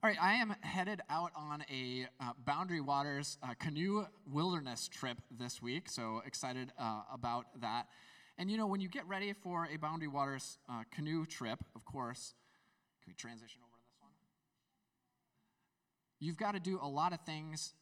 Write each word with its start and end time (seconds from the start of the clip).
All 0.00 0.08
right, 0.08 0.22
I 0.22 0.34
am 0.34 0.54
headed 0.60 1.00
out 1.10 1.32
on 1.34 1.64
a 1.68 2.06
uh, 2.20 2.30
Boundary 2.46 2.80
Waters 2.80 3.36
uh, 3.42 3.54
canoe 3.58 4.06
wilderness 4.32 4.86
trip 4.86 5.18
this 5.28 5.60
week, 5.60 5.90
so 5.90 6.22
excited 6.24 6.72
uh, 6.78 7.00
about 7.12 7.46
that. 7.60 7.88
And 8.38 8.48
you 8.48 8.56
know, 8.56 8.68
when 8.68 8.80
you 8.80 8.88
get 8.88 9.08
ready 9.08 9.32
for 9.32 9.66
a 9.74 9.76
Boundary 9.76 10.06
Waters 10.06 10.58
uh, 10.70 10.84
canoe 10.94 11.26
trip, 11.26 11.58
of 11.74 11.84
course, 11.84 12.34
can 13.02 13.10
we 13.10 13.14
transition 13.14 13.60
over 13.64 13.74
to 13.76 13.82
this 13.88 13.96
one? 14.00 14.12
You've 16.20 16.36
got 16.36 16.54
to 16.54 16.60
do 16.60 16.78
a 16.80 16.86
lot 16.86 17.12
of 17.12 17.18
things 17.22 17.74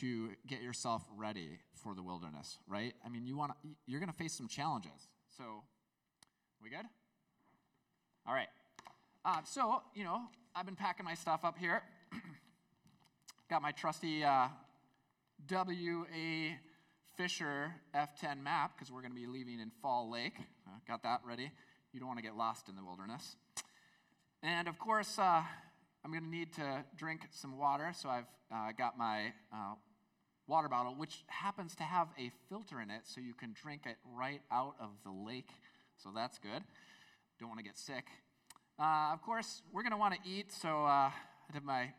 to 0.00 0.30
get 0.48 0.62
yourself 0.62 1.04
ready 1.16 1.60
for 1.80 1.94
the 1.94 2.02
wilderness, 2.02 2.58
right? 2.66 2.94
I 3.06 3.08
mean, 3.08 3.24
you 3.24 3.36
want 3.36 3.52
you're 3.86 4.00
going 4.00 4.10
to 4.10 4.18
face 4.18 4.32
some 4.32 4.48
challenges. 4.48 5.06
So, 5.38 5.62
we 6.60 6.70
good? 6.70 6.86
All 8.26 8.34
right. 8.34 8.48
Uh, 9.24 9.42
so, 9.44 9.82
you 9.94 10.02
know, 10.02 10.22
I've 10.54 10.66
been 10.66 10.76
packing 10.76 11.06
my 11.06 11.14
stuff 11.14 11.46
up 11.46 11.56
here. 11.56 11.82
Got 13.48 13.62
my 13.62 13.72
trusty 13.72 14.22
uh, 14.22 14.48
W.A. 15.46 16.58
Fisher 17.16 17.74
F10 17.94 18.42
map 18.42 18.72
because 18.76 18.92
we're 18.92 19.00
going 19.00 19.14
to 19.14 19.18
be 19.18 19.26
leaving 19.26 19.60
in 19.60 19.70
Fall 19.80 20.10
Lake. 20.10 20.34
Uh, 20.66 20.72
got 20.86 21.02
that 21.04 21.20
ready. 21.26 21.50
You 21.92 22.00
don't 22.00 22.06
want 22.06 22.18
to 22.18 22.22
get 22.22 22.36
lost 22.36 22.68
in 22.68 22.76
the 22.76 22.84
wilderness. 22.84 23.36
And 24.42 24.68
of 24.68 24.78
course, 24.78 25.18
uh, 25.18 25.42
I'm 26.04 26.10
going 26.10 26.24
to 26.24 26.28
need 26.28 26.52
to 26.54 26.84
drink 26.96 27.22
some 27.30 27.58
water, 27.58 27.92
so 27.94 28.10
I've 28.10 28.26
uh, 28.54 28.72
got 28.76 28.98
my 28.98 29.32
uh, 29.52 29.74
water 30.46 30.68
bottle, 30.68 30.94
which 30.94 31.24
happens 31.28 31.74
to 31.76 31.82
have 31.82 32.08
a 32.18 32.30
filter 32.50 32.80
in 32.80 32.90
it, 32.90 33.02
so 33.04 33.22
you 33.22 33.32
can 33.32 33.54
drink 33.62 33.82
it 33.86 33.96
right 34.18 34.42
out 34.50 34.74
of 34.78 34.90
the 35.04 35.10
lake. 35.10 35.48
So 35.96 36.10
that's 36.14 36.38
good. 36.38 36.62
Don't 37.40 37.48
want 37.48 37.58
to 37.58 37.64
get 37.64 37.78
sick. 37.78 38.04
Uh, 38.78 39.12
of 39.12 39.22
course, 39.22 39.62
we're 39.72 39.82
going 39.82 39.92
to 39.92 39.98
want 39.98 40.14
to 40.14 40.20
eat, 40.28 40.50
so 40.50 40.84
uh, 40.84 41.10
I 41.10 41.52
did 41.52 41.62
my 41.62 41.92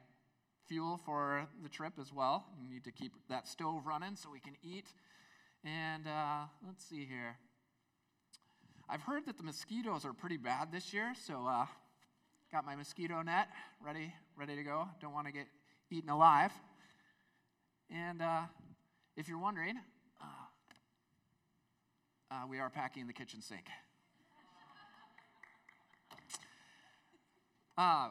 fuel 0.67 0.99
for 1.05 1.47
the 1.61 1.69
trip 1.69 1.93
as 2.01 2.11
well. 2.11 2.45
We 2.61 2.67
need 2.73 2.83
to 2.85 2.91
keep 2.91 3.13
that 3.29 3.47
stove 3.47 3.85
running 3.85 4.15
so 4.15 4.29
we 4.31 4.39
can 4.39 4.55
eat. 4.63 4.87
And 5.63 6.07
uh, 6.07 6.45
let's 6.65 6.83
see 6.83 7.05
here. 7.05 7.37
I've 8.89 9.03
heard 9.03 9.25
that 9.27 9.37
the 9.37 9.43
mosquitoes 9.43 10.03
are 10.03 10.13
pretty 10.13 10.37
bad 10.37 10.71
this 10.71 10.93
year, 10.93 11.13
so 11.25 11.45
uh, 11.47 11.65
got 12.51 12.65
my 12.65 12.75
mosquito 12.75 13.21
net 13.21 13.47
ready, 13.79 14.13
ready 14.35 14.55
to 14.55 14.63
go. 14.63 14.87
Don't 14.99 15.13
want 15.13 15.27
to 15.27 15.33
get 15.33 15.45
eaten 15.89 16.09
alive. 16.09 16.51
And 17.89 18.21
uh, 18.21 18.41
if 19.15 19.27
you're 19.29 19.37
wondering, 19.37 19.75
uh, 20.21 20.25
uh, 22.31 22.47
we 22.49 22.59
are 22.59 22.69
packing 22.69 23.07
the 23.07 23.13
kitchen 23.13 23.41
sink. 23.41 23.65
Uh, 27.77 28.09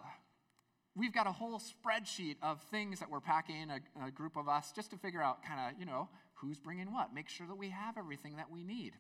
we've 0.95 1.13
got 1.13 1.27
a 1.27 1.33
whole 1.33 1.61
spreadsheet 1.61 2.37
of 2.43 2.61
things 2.71 3.01
that 3.01 3.11
we're 3.11 3.21
packing, 3.21 3.71
a, 3.71 4.07
a 4.07 4.11
group 4.11 4.37
of 4.37 4.49
us, 4.49 4.73
just 4.73 4.91
to 4.91 4.97
figure 4.97 5.23
out 5.23 5.45
kind 5.45 5.61
of, 5.61 5.79
you 5.79 5.87
know, 5.87 6.09
who's 6.35 6.59
bringing 6.59 6.93
what. 6.93 7.15
Make 7.15 7.29
sure 7.29 7.47
that 7.47 7.57
we 7.57 7.71
have 7.71 7.97
everything 7.97 8.37
that 8.37 8.51
we 8.51 8.63
need. 8.63 8.93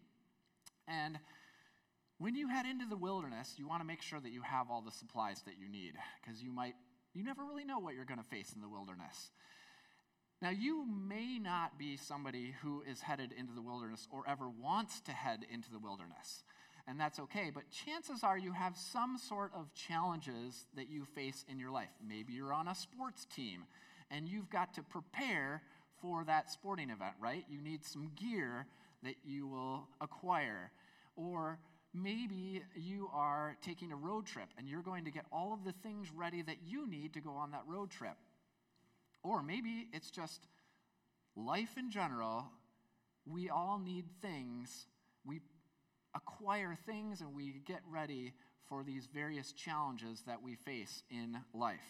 And 0.86 1.19
when 2.19 2.36
you 2.36 2.48
head 2.48 2.66
into 2.66 2.86
the 2.86 2.96
wilderness, 2.96 3.54
you 3.56 3.66
want 3.66 3.80
to 3.80 3.86
make 3.86 4.02
sure 4.02 4.20
that 4.20 4.30
you 4.30 4.42
have 4.42 4.70
all 4.70 4.82
the 4.82 4.92
supplies 4.92 5.42
that 5.46 5.54
you 5.58 5.69
need, 5.69 5.94
because 6.20 6.42
you 6.42 6.52
might, 6.52 6.74
you 7.14 7.24
never 7.24 7.44
really 7.44 7.64
know 7.64 7.80
what 7.80 7.94
you're 7.94 8.04
going 8.04 8.22
to 8.22 8.28
face 8.28 8.52
in 8.54 8.60
the 8.60 8.69
wilderness. 8.69 9.30
Now, 10.41 10.50
you 10.50 10.84
may 10.86 11.38
not 11.38 11.78
be 11.78 11.97
somebody 11.97 12.54
who 12.62 12.82
is 12.88 13.00
headed 13.00 13.32
into 13.32 13.52
the 13.52 13.62
wilderness 13.62 14.08
or 14.10 14.24
ever 14.28 14.48
wants 14.48 15.00
to 15.02 15.12
head 15.12 15.47
into 15.52 15.70
the 15.70 15.78
wilderness 15.78 16.42
and 16.88 16.98
that's 16.98 17.19
okay. 17.19 17.50
But 17.55 17.70
chances 17.70 18.22
are 18.22 18.36
you 18.36 18.52
have 18.52 18.77
some 18.77 19.19
sort 19.19 19.52
of 19.55 19.72
challenges 19.75 20.66
that 20.77 20.91
you 20.91 21.05
face 21.05 21.44
in 21.48 21.58
your 21.58 21.70
life. 21.70 21.91
Maybe 22.06 22.33
you're 22.33 22.52
on 22.52 22.69
a 22.69 22.75
sports 22.75 23.27
team 23.27 23.64
and 24.11 24.28
you've 24.28 24.50
got 24.50 24.75
to 24.75 24.83
prepare 24.83 25.62
for 26.00 26.25
that 26.25 26.50
sporting 26.50 26.91
event, 26.91 27.14
right? 27.20 27.44
You 27.48 27.60
need 27.60 27.84
some 27.84 28.10
gear 28.16 28.66
that 29.03 29.14
you 29.25 29.47
will 29.47 29.88
acquire. 30.00 30.70
Or 31.16 31.59
maybe 31.94 32.62
you 32.75 33.09
are 33.12 33.56
taking 33.62 33.93
a 33.93 33.97
road 33.97 34.26
trip 34.26 34.49
and 34.59 34.69
you're 34.69 34.82
going 34.82 35.04
to 35.04 35.10
get 35.10 35.25
all 35.32 35.53
of 35.53 35.64
the 35.64 35.72
things 35.82 36.09
ready 36.14 36.43
that 36.43 36.56
you 36.66 36.88
need 36.88 37.14
to 37.14 37.20
go 37.20 37.31
on 37.31 37.53
that 37.53 37.62
road 37.66 37.91
trip. 37.91 38.16
Or 39.22 39.43
maybe 39.43 39.88
it's 39.93 40.10
just 40.10 40.47
life 41.37 41.76
in 41.78 41.91
general. 41.91 42.47
We 43.25 43.49
all 43.49 43.78
need 43.78 44.04
things. 44.20 44.87
We 45.25 45.41
acquire 46.15 46.77
things 46.87 47.21
and 47.21 47.34
we 47.34 47.62
get 47.67 47.81
ready 47.91 48.33
for 48.69 48.83
these 48.84 49.09
various 49.12 49.53
challenges 49.53 50.23
that 50.27 50.43
we 50.43 50.55
face 50.55 51.03
in 51.11 51.39
life. 51.53 51.81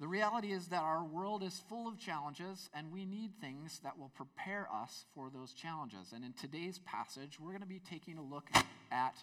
The 0.00 0.08
reality 0.08 0.52
is 0.52 0.66
that 0.68 0.82
our 0.82 1.04
world 1.04 1.44
is 1.44 1.62
full 1.68 1.86
of 1.86 1.98
challenges, 1.98 2.68
and 2.74 2.90
we 2.90 3.06
need 3.06 3.30
things 3.40 3.80
that 3.84 3.96
will 3.96 4.10
prepare 4.16 4.68
us 4.70 5.04
for 5.14 5.30
those 5.30 5.52
challenges. 5.52 6.12
And 6.12 6.24
in 6.24 6.32
today's 6.32 6.80
passage, 6.80 7.38
we're 7.38 7.52
going 7.52 7.60
to 7.60 7.66
be 7.66 7.78
taking 7.88 8.18
a 8.18 8.22
look 8.22 8.48
at 8.90 9.14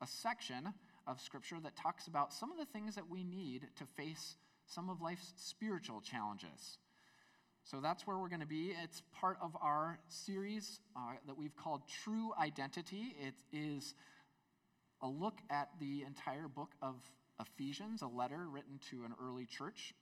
a 0.00 0.06
section 0.06 0.72
of 1.06 1.20
Scripture 1.20 1.58
that 1.64 1.74
talks 1.74 2.06
about 2.06 2.32
some 2.32 2.52
of 2.52 2.58
the 2.58 2.64
things 2.64 2.94
that 2.94 3.10
we 3.10 3.24
need 3.24 3.66
to 3.76 3.84
face 3.96 4.36
some 4.66 4.88
of 4.88 5.02
life's 5.02 5.32
spiritual 5.36 6.00
challenges. 6.00 6.78
So 7.64 7.80
that's 7.80 8.06
where 8.06 8.18
we're 8.18 8.28
going 8.28 8.40
to 8.40 8.46
be. 8.46 8.72
It's 8.82 9.02
part 9.12 9.38
of 9.40 9.56
our 9.60 9.98
series 10.08 10.80
uh, 10.96 11.12
that 11.26 11.36
we've 11.36 11.54
called 11.56 11.82
True 12.02 12.32
Identity. 12.40 13.14
It 13.20 13.34
is 13.52 13.94
a 15.02 15.06
look 15.06 15.38
at 15.50 15.68
the 15.78 16.02
entire 16.02 16.48
book 16.48 16.72
of 16.82 16.96
Ephesians, 17.40 18.02
a 18.02 18.06
letter 18.06 18.48
written 18.50 18.80
to 18.90 19.04
an 19.04 19.14
early 19.22 19.46
church. 19.46 19.94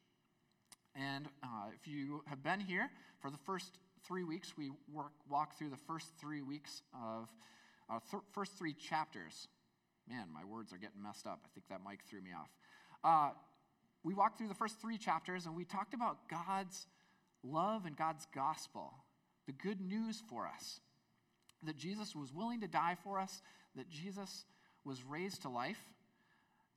And 0.94 1.26
uh, 1.42 1.68
if 1.74 1.86
you 1.86 2.22
have 2.26 2.42
been 2.42 2.60
here 2.60 2.90
for 3.20 3.30
the 3.30 3.38
first 3.38 3.78
three 4.06 4.24
weeks, 4.24 4.54
we 4.56 4.70
work, 4.92 5.12
walk 5.28 5.58
through 5.58 5.70
the 5.70 5.76
first 5.76 6.08
three 6.18 6.42
weeks 6.42 6.82
of 6.94 7.28
our 7.88 8.00
th- 8.10 8.22
first 8.32 8.56
three 8.56 8.72
chapters. 8.74 9.48
Man, 10.08 10.26
my 10.32 10.44
words 10.44 10.72
are 10.72 10.78
getting 10.78 11.02
messed 11.02 11.26
up. 11.26 11.40
I 11.44 11.48
think 11.54 11.68
that 11.68 11.80
mic 11.88 12.00
threw 12.08 12.22
me 12.22 12.30
off. 12.32 12.48
Uh, 13.04 13.30
we 14.02 14.14
walked 14.14 14.38
through 14.38 14.48
the 14.48 14.54
first 14.54 14.80
three 14.80 14.96
chapters 14.96 15.46
and 15.46 15.54
we 15.54 15.64
talked 15.64 15.92
about 15.94 16.28
God's 16.28 16.86
love 17.50 17.86
and 17.86 17.96
God's 17.96 18.26
gospel, 18.34 18.94
the 19.46 19.52
good 19.52 19.80
news 19.80 20.22
for 20.28 20.46
us 20.46 20.80
that 21.64 21.76
Jesus 21.76 22.14
was 22.14 22.32
willing 22.32 22.60
to 22.60 22.68
die 22.68 22.96
for 23.02 23.18
us, 23.18 23.42
that 23.74 23.88
Jesus 23.88 24.44
was 24.84 25.04
raised 25.04 25.42
to 25.42 25.48
life, 25.48 25.80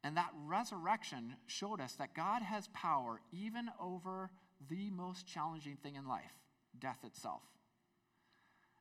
and 0.04 0.18
that 0.18 0.34
resurrection 0.46 1.36
showed 1.46 1.80
us 1.80 1.94
that 1.94 2.16
God 2.16 2.42
has 2.42 2.68
power 2.70 3.22
even 3.32 3.70
over 3.80 4.32
the 4.70 4.90
most 4.90 5.28
challenging 5.28 5.78
thing 5.78 5.96
in 5.96 6.08
life 6.08 6.34
death 6.80 7.00
itself. 7.04 7.42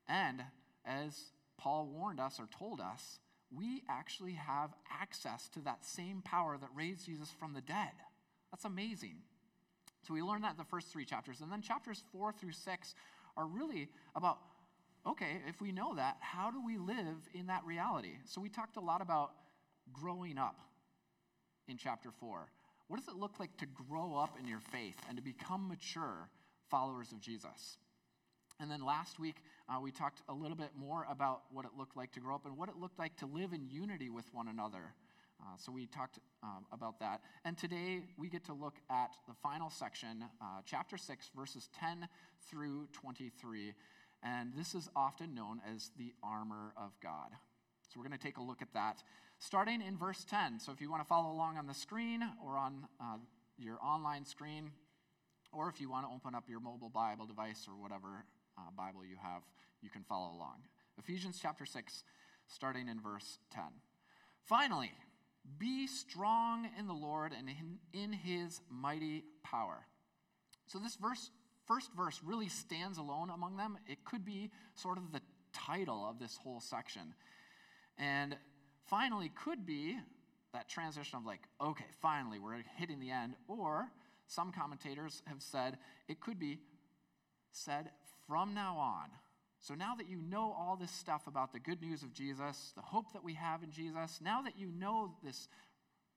And 0.08 0.42
as 0.84 1.32
Paul 1.58 1.86
warned 1.86 2.20
us 2.20 2.38
or 2.40 2.48
told 2.56 2.80
us, 2.80 3.18
we 3.54 3.82
actually 3.88 4.34
have 4.34 4.70
access 4.90 5.48
to 5.50 5.60
that 5.60 5.84
same 5.84 6.22
power 6.22 6.56
that 6.56 6.70
raised 6.74 7.04
Jesus 7.04 7.30
from 7.38 7.52
the 7.52 7.60
dead. 7.60 7.90
That's 8.50 8.64
amazing. 8.64 9.16
So 10.06 10.14
we 10.14 10.22
learned 10.22 10.44
that 10.44 10.52
in 10.52 10.56
the 10.56 10.64
first 10.64 10.88
three 10.88 11.04
chapters. 11.04 11.40
And 11.40 11.50
then 11.52 11.62
chapters 11.62 12.02
four 12.12 12.32
through 12.32 12.52
six 12.52 12.94
are 13.36 13.46
really 13.46 13.88
about 14.14 14.38
okay, 15.06 15.40
if 15.48 15.60
we 15.62 15.72
know 15.72 15.94
that, 15.94 16.18
how 16.20 16.50
do 16.50 16.62
we 16.64 16.76
live 16.76 17.16
in 17.32 17.46
that 17.46 17.64
reality? 17.64 18.12
So 18.26 18.38
we 18.38 18.50
talked 18.50 18.76
a 18.76 18.80
lot 18.80 19.00
about 19.00 19.30
growing 19.94 20.36
up 20.36 20.60
in 21.68 21.78
chapter 21.78 22.10
four. 22.20 22.50
What 22.88 22.98
does 22.98 23.08
it 23.08 23.16
look 23.18 23.40
like 23.40 23.56
to 23.58 23.66
grow 23.66 24.16
up 24.16 24.36
in 24.38 24.46
your 24.46 24.60
faith 24.60 24.96
and 25.08 25.16
to 25.16 25.22
become 25.22 25.68
mature 25.68 26.28
followers 26.70 27.12
of 27.12 27.20
Jesus? 27.20 27.78
And 28.58 28.70
then 28.70 28.84
last 28.84 29.18
week, 29.18 29.36
uh, 29.70 29.80
we 29.80 29.90
talked 29.90 30.20
a 30.28 30.34
little 30.34 30.56
bit 30.56 30.70
more 30.76 31.06
about 31.08 31.44
what 31.50 31.64
it 31.64 31.70
looked 31.78 31.96
like 31.96 32.12
to 32.12 32.20
grow 32.20 32.34
up 32.34 32.44
and 32.44 32.58
what 32.58 32.68
it 32.68 32.76
looked 32.76 32.98
like 32.98 33.16
to 33.18 33.26
live 33.26 33.54
in 33.54 33.66
unity 33.70 34.10
with 34.10 34.26
one 34.34 34.48
another 34.48 34.92
uh, 35.42 35.56
so 35.56 35.72
we 35.72 35.86
talked 35.86 36.18
um, 36.42 36.66
about 36.72 37.00
that. 37.00 37.20
And 37.44 37.56
today 37.56 38.02
we 38.18 38.28
get 38.28 38.44
to 38.46 38.52
look 38.52 38.76
at 38.90 39.16
the 39.26 39.34
final 39.42 39.70
section, 39.70 40.24
uh, 40.40 40.60
chapter 40.64 40.96
6, 40.96 41.30
verses 41.34 41.68
10 41.78 42.08
through 42.48 42.88
23. 42.92 43.72
And 44.22 44.52
this 44.54 44.74
is 44.74 44.88
often 44.94 45.34
known 45.34 45.60
as 45.74 45.90
the 45.96 46.12
armor 46.22 46.72
of 46.76 46.92
God. 47.02 47.30
So 47.88 47.98
we're 47.98 48.06
going 48.06 48.18
to 48.18 48.24
take 48.24 48.36
a 48.36 48.42
look 48.42 48.62
at 48.62 48.72
that, 48.74 49.02
starting 49.38 49.82
in 49.82 49.96
verse 49.96 50.24
10. 50.28 50.60
So 50.60 50.72
if 50.72 50.80
you 50.80 50.90
want 50.90 51.02
to 51.02 51.08
follow 51.08 51.32
along 51.32 51.56
on 51.56 51.66
the 51.66 51.74
screen 51.74 52.22
or 52.44 52.56
on 52.56 52.86
uh, 53.00 53.16
your 53.58 53.78
online 53.82 54.24
screen, 54.24 54.70
or 55.52 55.68
if 55.68 55.80
you 55.80 55.90
want 55.90 56.06
to 56.06 56.14
open 56.14 56.34
up 56.34 56.44
your 56.48 56.60
mobile 56.60 56.90
Bible 56.90 57.26
device 57.26 57.66
or 57.68 57.80
whatever 57.80 58.24
uh, 58.56 58.70
Bible 58.76 59.04
you 59.04 59.16
have, 59.22 59.42
you 59.82 59.90
can 59.90 60.04
follow 60.04 60.36
along. 60.36 60.58
Ephesians 60.98 61.38
chapter 61.40 61.64
6, 61.64 62.04
starting 62.46 62.88
in 62.88 63.00
verse 63.00 63.38
10. 63.52 63.64
Finally, 64.44 64.92
be 65.58 65.86
strong 65.86 66.68
in 66.78 66.86
the 66.86 66.94
Lord 66.94 67.32
and 67.36 67.48
in 67.92 68.12
his 68.12 68.60
mighty 68.70 69.24
power. 69.42 69.86
So, 70.66 70.78
this 70.78 70.96
verse, 70.96 71.30
first 71.66 71.90
verse 71.96 72.20
really 72.24 72.48
stands 72.48 72.98
alone 72.98 73.30
among 73.30 73.56
them. 73.56 73.78
It 73.86 74.04
could 74.04 74.24
be 74.24 74.50
sort 74.74 74.98
of 74.98 75.12
the 75.12 75.20
title 75.52 76.06
of 76.08 76.18
this 76.18 76.36
whole 76.36 76.60
section. 76.60 77.14
And 77.98 78.36
finally, 78.86 79.30
could 79.34 79.66
be 79.66 79.98
that 80.52 80.68
transition 80.68 81.18
of 81.18 81.26
like, 81.26 81.40
okay, 81.60 81.84
finally, 82.00 82.38
we're 82.38 82.62
hitting 82.76 83.00
the 83.00 83.10
end. 83.10 83.34
Or 83.48 83.90
some 84.26 84.52
commentators 84.52 85.22
have 85.26 85.42
said 85.42 85.78
it 86.08 86.20
could 86.20 86.38
be 86.38 86.58
said 87.52 87.90
from 88.26 88.54
now 88.54 88.76
on. 88.76 89.08
So 89.60 89.74
now 89.74 89.94
that 89.96 90.08
you 90.08 90.22
know 90.22 90.56
all 90.58 90.76
this 90.80 90.90
stuff 90.90 91.26
about 91.26 91.52
the 91.52 91.60
good 91.60 91.82
news 91.82 92.02
of 92.02 92.14
Jesus, 92.14 92.72
the 92.74 92.82
hope 92.82 93.12
that 93.12 93.22
we 93.22 93.34
have 93.34 93.62
in 93.62 93.70
Jesus, 93.70 94.18
now 94.22 94.40
that 94.42 94.58
you 94.58 94.70
know 94.70 95.12
this 95.22 95.48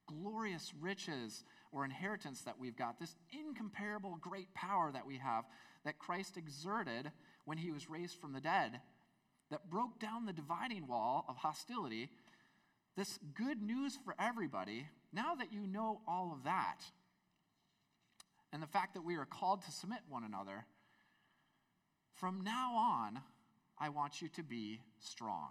glorious 0.07 0.71
riches 0.79 1.43
or 1.71 1.83
inheritance 1.83 2.41
that 2.41 2.57
we've 2.57 2.77
got, 2.77 2.99
this 2.99 3.15
incomparable 3.31 4.17
great 4.21 4.53
power 4.53 4.91
that 4.91 5.05
we 5.05 5.17
have 5.17 5.43
that 5.83 5.99
Christ 5.99 6.37
exerted 6.37 7.11
when 7.43 7.57
he 7.57 7.71
was 7.71 7.89
raised 7.89 8.17
from 8.19 8.31
the 8.31 8.39
dead, 8.39 8.79
that 9.51 9.69
broke 9.69 9.99
down 9.99 10.25
the 10.25 10.33
dividing 10.33 10.87
wall 10.87 11.25
of 11.27 11.35
hostility, 11.35 12.09
this 12.95 13.19
good 13.35 13.61
news 13.61 13.99
for 14.05 14.15
everybody, 14.17 14.87
now 15.11 15.35
that 15.35 15.51
you 15.51 15.67
know 15.67 16.01
all 16.07 16.31
of 16.31 16.45
that, 16.45 16.79
and 18.53 18.63
the 18.63 18.67
fact 18.67 18.93
that 18.93 19.03
we 19.03 19.15
are 19.15 19.25
called 19.25 19.63
to 19.63 19.71
submit 19.71 19.99
one 20.07 20.23
another, 20.23 20.65
from 22.13 22.41
now 22.41 22.75
on, 22.75 23.19
I 23.79 23.89
want 23.89 24.21
you 24.21 24.29
to 24.29 24.43
be 24.43 24.79
strong. 24.99 25.49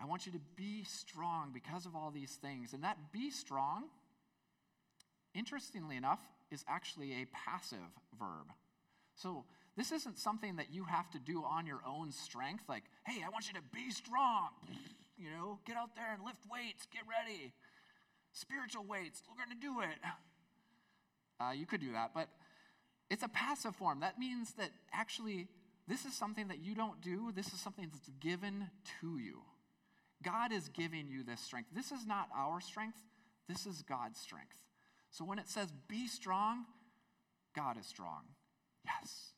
I 0.00 0.04
want 0.04 0.26
you 0.26 0.32
to 0.32 0.40
be 0.56 0.84
strong 0.84 1.50
because 1.52 1.86
of 1.86 1.96
all 1.96 2.10
these 2.10 2.32
things. 2.32 2.72
And 2.72 2.84
that 2.84 3.12
be 3.12 3.30
strong, 3.30 3.84
interestingly 5.34 5.96
enough, 5.96 6.20
is 6.50 6.64
actually 6.68 7.12
a 7.22 7.26
passive 7.32 7.78
verb. 8.18 8.52
So 9.14 9.44
this 9.76 9.92
isn't 9.92 10.18
something 10.18 10.56
that 10.56 10.72
you 10.72 10.84
have 10.84 11.10
to 11.10 11.18
do 11.18 11.42
on 11.44 11.66
your 11.66 11.80
own 11.86 12.12
strength, 12.12 12.64
like, 12.68 12.84
hey, 13.06 13.22
I 13.24 13.30
want 13.30 13.48
you 13.48 13.54
to 13.54 13.64
be 13.74 13.90
strong. 13.90 14.48
You 15.18 15.30
know, 15.30 15.58
get 15.66 15.78
out 15.78 15.96
there 15.96 16.12
and 16.12 16.22
lift 16.22 16.44
weights, 16.52 16.86
get 16.92 17.00
ready. 17.08 17.54
Spiritual 18.32 18.84
weights, 18.84 19.22
we're 19.26 19.42
going 19.42 19.58
to 19.58 19.66
do 19.66 19.80
it. 19.80 19.96
Uh, 21.40 21.52
you 21.52 21.64
could 21.64 21.80
do 21.80 21.92
that, 21.92 22.12
but 22.14 22.28
it's 23.10 23.22
a 23.22 23.28
passive 23.28 23.76
form. 23.76 24.00
That 24.00 24.18
means 24.18 24.52
that 24.54 24.70
actually, 24.92 25.48
this 25.86 26.04
is 26.04 26.14
something 26.14 26.48
that 26.48 26.60
you 26.60 26.74
don't 26.74 27.00
do, 27.00 27.32
this 27.34 27.52
is 27.52 27.60
something 27.60 27.88
that's 27.92 28.10
given 28.20 28.70
to 29.00 29.18
you. 29.18 29.42
God 30.22 30.52
is 30.52 30.68
giving 30.70 31.08
you 31.08 31.22
this 31.22 31.40
strength. 31.40 31.68
This 31.74 31.92
is 31.92 32.06
not 32.06 32.28
our 32.36 32.60
strength, 32.60 32.98
this 33.48 33.66
is 33.66 33.82
God's 33.82 34.18
strength. 34.18 34.56
So 35.10 35.24
when 35.24 35.38
it 35.38 35.48
says 35.48 35.72
be 35.88 36.08
strong, 36.08 36.64
God 37.54 37.78
is 37.78 37.86
strong. 37.86 38.22
Yes. 38.84 39.32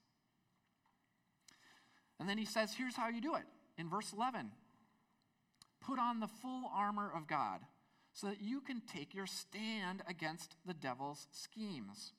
And 2.19 2.29
then 2.29 2.39
he 2.39 2.45
says, 2.45 2.75
here's 2.77 2.97
how 2.97 3.09
you 3.09 3.21
do 3.21 3.37
it. 3.37 3.45
In 3.77 3.89
verse 3.89 4.13
11, 4.13 4.51
put 5.81 5.99
on 5.99 6.21
the 6.21 6.27
full 6.27 6.65
armor 6.75 7.11
of 7.15 7.29
God 7.29 7.61
so 8.13 8.27
that 8.27 8.43
you 8.43 8.61
can 8.61 8.83
take 8.93 9.15
your 9.15 9.27
stand 9.27 10.03
against 10.09 10.57
the 10.67 10.75
devil's 10.75 11.29
schemes. 11.31 12.13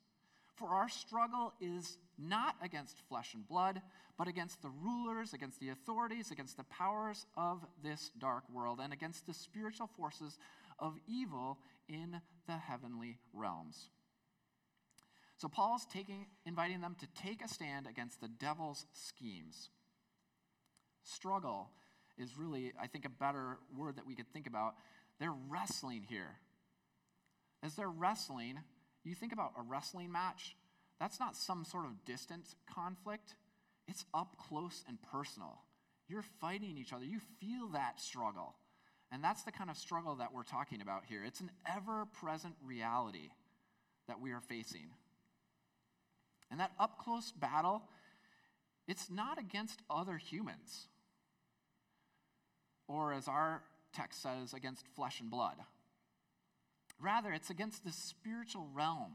For 0.60 0.74
our 0.74 0.90
struggle 0.90 1.54
is 1.58 1.96
not 2.18 2.54
against 2.62 2.98
flesh 3.08 3.32
and 3.32 3.48
blood, 3.48 3.80
but 4.18 4.28
against 4.28 4.60
the 4.60 4.68
rulers, 4.68 5.32
against 5.32 5.58
the 5.58 5.70
authorities, 5.70 6.30
against 6.30 6.58
the 6.58 6.64
powers 6.64 7.24
of 7.34 7.64
this 7.82 8.10
dark 8.18 8.44
world, 8.52 8.78
and 8.82 8.92
against 8.92 9.26
the 9.26 9.32
spiritual 9.32 9.86
forces 9.96 10.36
of 10.78 10.98
evil 11.08 11.56
in 11.88 12.20
the 12.46 12.58
heavenly 12.58 13.16
realms. 13.32 13.88
So 15.38 15.48
Paul's 15.48 15.86
taking, 15.86 16.26
inviting 16.44 16.82
them 16.82 16.94
to 17.00 17.06
take 17.22 17.42
a 17.42 17.48
stand 17.48 17.86
against 17.86 18.20
the 18.20 18.28
devil's 18.28 18.84
schemes. 18.92 19.70
Struggle 21.04 21.70
is 22.18 22.36
really, 22.36 22.74
I 22.78 22.86
think, 22.86 23.06
a 23.06 23.08
better 23.08 23.56
word 23.74 23.96
that 23.96 24.06
we 24.06 24.14
could 24.14 24.30
think 24.30 24.46
about. 24.46 24.74
They're 25.18 25.32
wrestling 25.32 26.04
here. 26.06 26.36
As 27.62 27.76
they're 27.76 27.88
wrestling, 27.88 28.58
you 29.04 29.14
think 29.14 29.32
about 29.32 29.52
a 29.58 29.62
wrestling 29.62 30.12
match, 30.12 30.56
that's 30.98 31.18
not 31.18 31.36
some 31.36 31.64
sort 31.64 31.86
of 31.86 32.04
distant 32.04 32.44
conflict, 32.72 33.34
it's 33.88 34.04
up 34.12 34.36
close 34.36 34.84
and 34.86 34.98
personal. 35.02 35.58
You're 36.08 36.24
fighting 36.40 36.76
each 36.76 36.92
other, 36.92 37.04
you 37.04 37.20
feel 37.40 37.68
that 37.72 38.00
struggle. 38.00 38.54
And 39.12 39.24
that's 39.24 39.42
the 39.42 39.52
kind 39.52 39.70
of 39.70 39.76
struggle 39.76 40.16
that 40.16 40.32
we're 40.32 40.44
talking 40.44 40.80
about 40.80 41.04
here. 41.08 41.24
It's 41.24 41.40
an 41.40 41.50
ever 41.66 42.06
present 42.20 42.54
reality 42.64 43.30
that 44.06 44.20
we 44.20 44.30
are 44.32 44.40
facing. 44.40 44.90
And 46.50 46.60
that 46.60 46.72
up 46.78 46.98
close 46.98 47.32
battle, 47.32 47.82
it's 48.86 49.10
not 49.10 49.38
against 49.38 49.80
other 49.88 50.16
humans, 50.16 50.88
or 52.88 53.12
as 53.12 53.28
our 53.28 53.62
text 53.94 54.22
says, 54.22 54.52
against 54.52 54.86
flesh 54.96 55.20
and 55.20 55.30
blood. 55.30 55.56
Rather, 57.00 57.32
it's 57.32 57.50
against 57.50 57.84
the 57.84 57.92
spiritual 57.92 58.68
realm. 58.74 59.12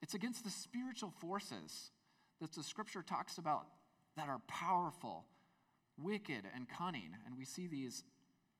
It's 0.00 0.14
against 0.14 0.44
the 0.44 0.50
spiritual 0.50 1.10
forces 1.20 1.90
that 2.40 2.52
the 2.52 2.62
scripture 2.62 3.02
talks 3.02 3.38
about 3.38 3.66
that 4.16 4.28
are 4.28 4.40
powerful, 4.46 5.24
wicked, 5.98 6.44
and 6.54 6.68
cunning. 6.68 7.10
And 7.26 7.36
we 7.36 7.44
see 7.44 7.66
these 7.66 8.04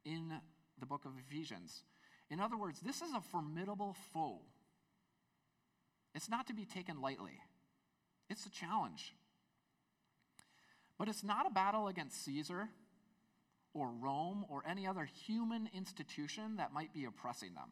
in 0.04 0.32
the 0.78 0.86
book 0.86 1.04
of 1.04 1.12
Ephesians. 1.28 1.84
In 2.30 2.40
other 2.40 2.56
words, 2.56 2.80
this 2.80 3.02
is 3.02 3.12
a 3.14 3.20
formidable 3.20 3.96
foe. 4.12 4.40
It's 6.14 6.28
not 6.28 6.46
to 6.48 6.54
be 6.54 6.64
taken 6.64 7.00
lightly, 7.00 7.40
it's 8.28 8.46
a 8.46 8.50
challenge. 8.50 9.14
But 10.98 11.08
it's 11.08 11.22
not 11.22 11.46
a 11.46 11.50
battle 11.50 11.86
against 11.86 12.24
Caesar 12.24 12.68
or 13.72 13.92
Rome 13.92 14.44
or 14.48 14.64
any 14.68 14.84
other 14.84 15.04
human 15.04 15.68
institution 15.72 16.56
that 16.56 16.72
might 16.72 16.92
be 16.92 17.04
oppressing 17.04 17.54
them. 17.54 17.68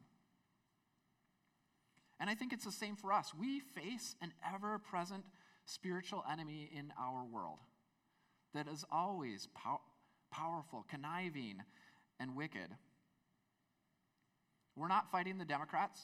And 2.19 2.31
I 2.31 2.35
think 2.35 2.53
it's 2.53 2.65
the 2.65 2.73
same 2.73 2.97
for 2.97 3.13
us. 3.13 3.33
We 3.39 3.61
face 3.61 4.15
an 4.23 4.33
ever 4.55 4.79
present 4.79 5.25
spiritual 5.67 6.25
enemy 6.31 6.71
in 6.75 6.93
our 6.99 7.25
world 7.25 7.59
that 8.55 8.69
is 8.69 8.85
always 8.91 9.49
pow- 9.55 9.83
powerful, 10.31 10.87
conniving, 10.89 11.63
and 12.19 12.35
wicked. 12.37 12.69
We're 14.77 14.89
not 14.89 15.11
fighting 15.11 15.39
the 15.39 15.45
Democrats 15.45 16.01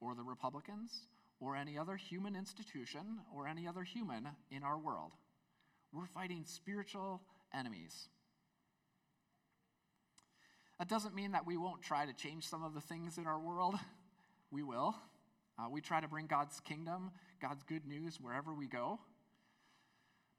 or 0.00 0.14
the 0.14 0.22
Republicans 0.22 1.08
or 1.40 1.56
any 1.56 1.78
other 1.78 1.96
human 1.96 2.36
institution 2.36 3.20
or 3.34 3.46
any 3.48 3.66
other 3.66 3.82
human 3.82 4.28
in 4.50 4.62
our 4.62 4.78
world. 4.78 5.12
We're 5.92 6.06
fighting 6.06 6.44
spiritual 6.44 7.22
enemies. 7.54 8.08
That 10.78 10.88
doesn't 10.88 11.14
mean 11.14 11.32
that 11.32 11.46
we 11.46 11.56
won't 11.56 11.82
try 11.82 12.04
to 12.04 12.12
change 12.12 12.48
some 12.48 12.62
of 12.62 12.74
the 12.74 12.80
things 12.80 13.18
in 13.18 13.26
our 13.26 13.38
world. 13.38 13.76
We 14.52 14.62
will. 14.62 14.94
Uh, 15.58 15.68
we 15.70 15.80
try 15.80 16.00
to 16.00 16.08
bring 16.08 16.26
God's 16.26 16.60
kingdom, 16.60 17.10
God's 17.40 17.62
good 17.62 17.86
news 17.86 18.18
wherever 18.20 18.52
we 18.52 18.66
go. 18.66 18.98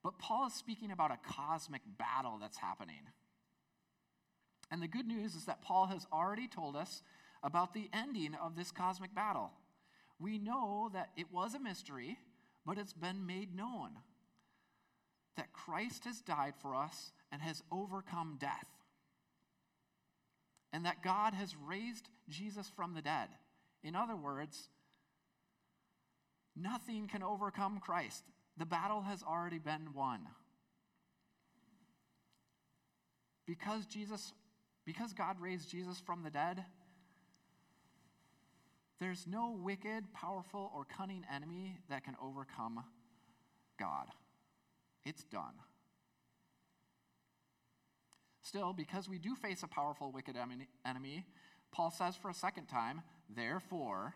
But 0.04 0.20
Paul 0.20 0.48
is 0.48 0.54
speaking 0.54 0.92
about 0.92 1.12
a 1.12 1.18
cosmic 1.34 1.82
battle 1.98 2.38
that's 2.40 2.58
happening. 2.58 3.02
And 4.72 4.82
the 4.82 4.88
good 4.88 5.08
news 5.08 5.36
is 5.36 5.46
that 5.46 5.62
Paul 5.62 5.88
has 5.88 6.06
already 6.12 6.48
told 6.48 6.76
us 6.76 7.02
about 7.44 7.74
the 7.74 7.90
ending 7.94 8.36
of 8.36 8.56
this 8.56 8.72
cosmic 8.72 9.16
battle. 9.16 9.52
We 10.20 10.38
know 10.38 10.90
that 10.94 11.10
it 11.16 11.28
was 11.32 11.56
a 11.56 11.60
mystery, 11.60 12.18
but 12.66 12.78
it's 12.78 12.94
been 12.94 13.26
made 13.26 13.56
known 13.56 13.92
that 15.36 15.54
Christ 15.54 16.06
has 16.06 16.20
died 16.22 16.54
for 16.62 16.76
us 16.76 17.12
and 17.32 17.42
has 17.42 17.64
overcome 17.72 18.38
death. 18.40 18.68
And 20.74 20.86
that 20.86 21.04
God 21.04 21.34
has 21.34 21.56
raised 21.56 22.10
Jesus 22.30 22.70
from 22.76 22.94
the 22.94 23.02
dead. 23.02 23.30
In 23.84 23.96
other 23.96 24.16
words, 24.16 24.68
Nothing 26.60 27.08
can 27.08 27.24
overcome 27.24 27.80
Christ. 27.80 28.24
The 28.58 28.66
battle 28.66 29.02
has 29.02 29.24
already 29.24 29.60
been 29.60 29.94
won. 29.94 30.22
Because 33.46 33.86
Jesus 33.86 34.34
because 34.88 35.12
God 35.12 35.36
raised 35.42 35.70
Jesus 35.70 36.00
from 36.00 36.24
the 36.24 36.30
dead, 36.30 36.64
there's 39.02 39.28
no 39.28 39.52
wicked, 39.62 40.14
powerful, 40.14 40.72
or 40.74 40.86
cunning 40.86 41.26
enemy 41.32 41.78
that 41.90 42.06
can 42.06 42.16
overcome 42.24 42.82
God. 43.78 44.08
It's 45.06 45.26
done. 45.26 45.56
Still, 48.42 48.72
because 48.72 49.10
we 49.10 49.20
do 49.20 49.36
face 49.36 49.62
a 49.62 49.68
powerful, 49.68 50.14
wicked 50.14 50.38
enemy, 50.86 51.26
Paul 51.74 51.92
says 51.92 52.16
for 52.16 52.30
a 52.30 52.34
second 52.34 52.68
time, 52.68 53.02
therefore, 53.30 54.16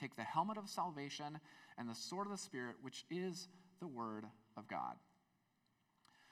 Take 0.00 0.16
the 0.16 0.22
helmet 0.22 0.58
of 0.58 0.68
salvation 0.68 1.40
and 1.78 1.88
the 1.88 1.94
sword 1.94 2.26
of 2.26 2.32
the 2.32 2.38
Spirit, 2.38 2.76
which 2.82 3.04
is 3.10 3.48
the 3.80 3.86
Word 3.86 4.24
of 4.56 4.68
God. 4.68 4.96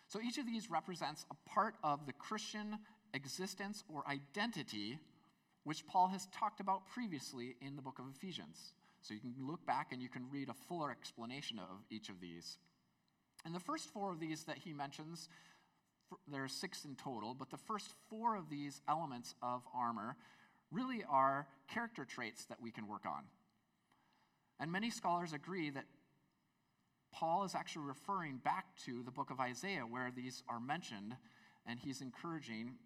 So 0.08 0.20
each 0.20 0.38
of 0.38 0.46
these 0.46 0.70
represents 0.70 1.24
a 1.30 1.48
part 1.48 1.74
of 1.82 2.06
the 2.06 2.12
Christian 2.12 2.78
existence 3.14 3.82
or 3.88 4.04
identity, 4.08 4.98
which 5.64 5.86
Paul 5.86 6.08
has 6.08 6.26
talked 6.26 6.60
about 6.60 6.86
previously 6.88 7.56
in 7.60 7.76
the 7.76 7.82
book 7.82 7.98
of 7.98 8.04
Ephesians. 8.14 8.74
So 9.00 9.14
you 9.14 9.20
can 9.20 9.34
look 9.38 9.64
back 9.66 9.92
and 9.92 10.02
you 10.02 10.08
can 10.08 10.30
read 10.30 10.48
a 10.48 10.54
fuller 10.54 10.90
explanation 10.90 11.58
of 11.58 11.82
each 11.90 12.08
of 12.08 12.20
these. 12.20 12.58
And 13.44 13.54
the 13.54 13.60
first 13.60 13.92
four 13.92 14.10
of 14.10 14.20
these 14.20 14.44
that 14.44 14.58
he 14.58 14.72
mentions, 14.72 15.28
there 16.30 16.44
are 16.44 16.48
six 16.48 16.84
in 16.84 16.96
total, 16.96 17.34
but 17.34 17.50
the 17.50 17.58
first 17.58 17.90
four 18.08 18.36
of 18.36 18.48
these 18.48 18.80
elements 18.88 19.34
of 19.42 19.62
armor 19.74 20.16
really 20.70 21.04
are 21.08 21.46
character 21.68 22.04
traits 22.04 22.46
that 22.46 22.60
we 22.60 22.70
can 22.70 22.86
work 22.88 23.04
on. 23.06 23.24
And 24.64 24.72
many 24.72 24.88
scholars 24.88 25.34
agree 25.34 25.68
that 25.68 25.84
Paul 27.12 27.44
is 27.44 27.54
actually 27.54 27.84
referring 27.84 28.38
back 28.38 28.64
to 28.86 29.02
the 29.02 29.10
book 29.10 29.28
of 29.28 29.38
Isaiah 29.38 29.82
where 29.82 30.10
these 30.10 30.42
are 30.48 30.58
mentioned, 30.58 31.14
and 31.66 31.78
he's 31.78 32.00
encouraging 32.00 32.76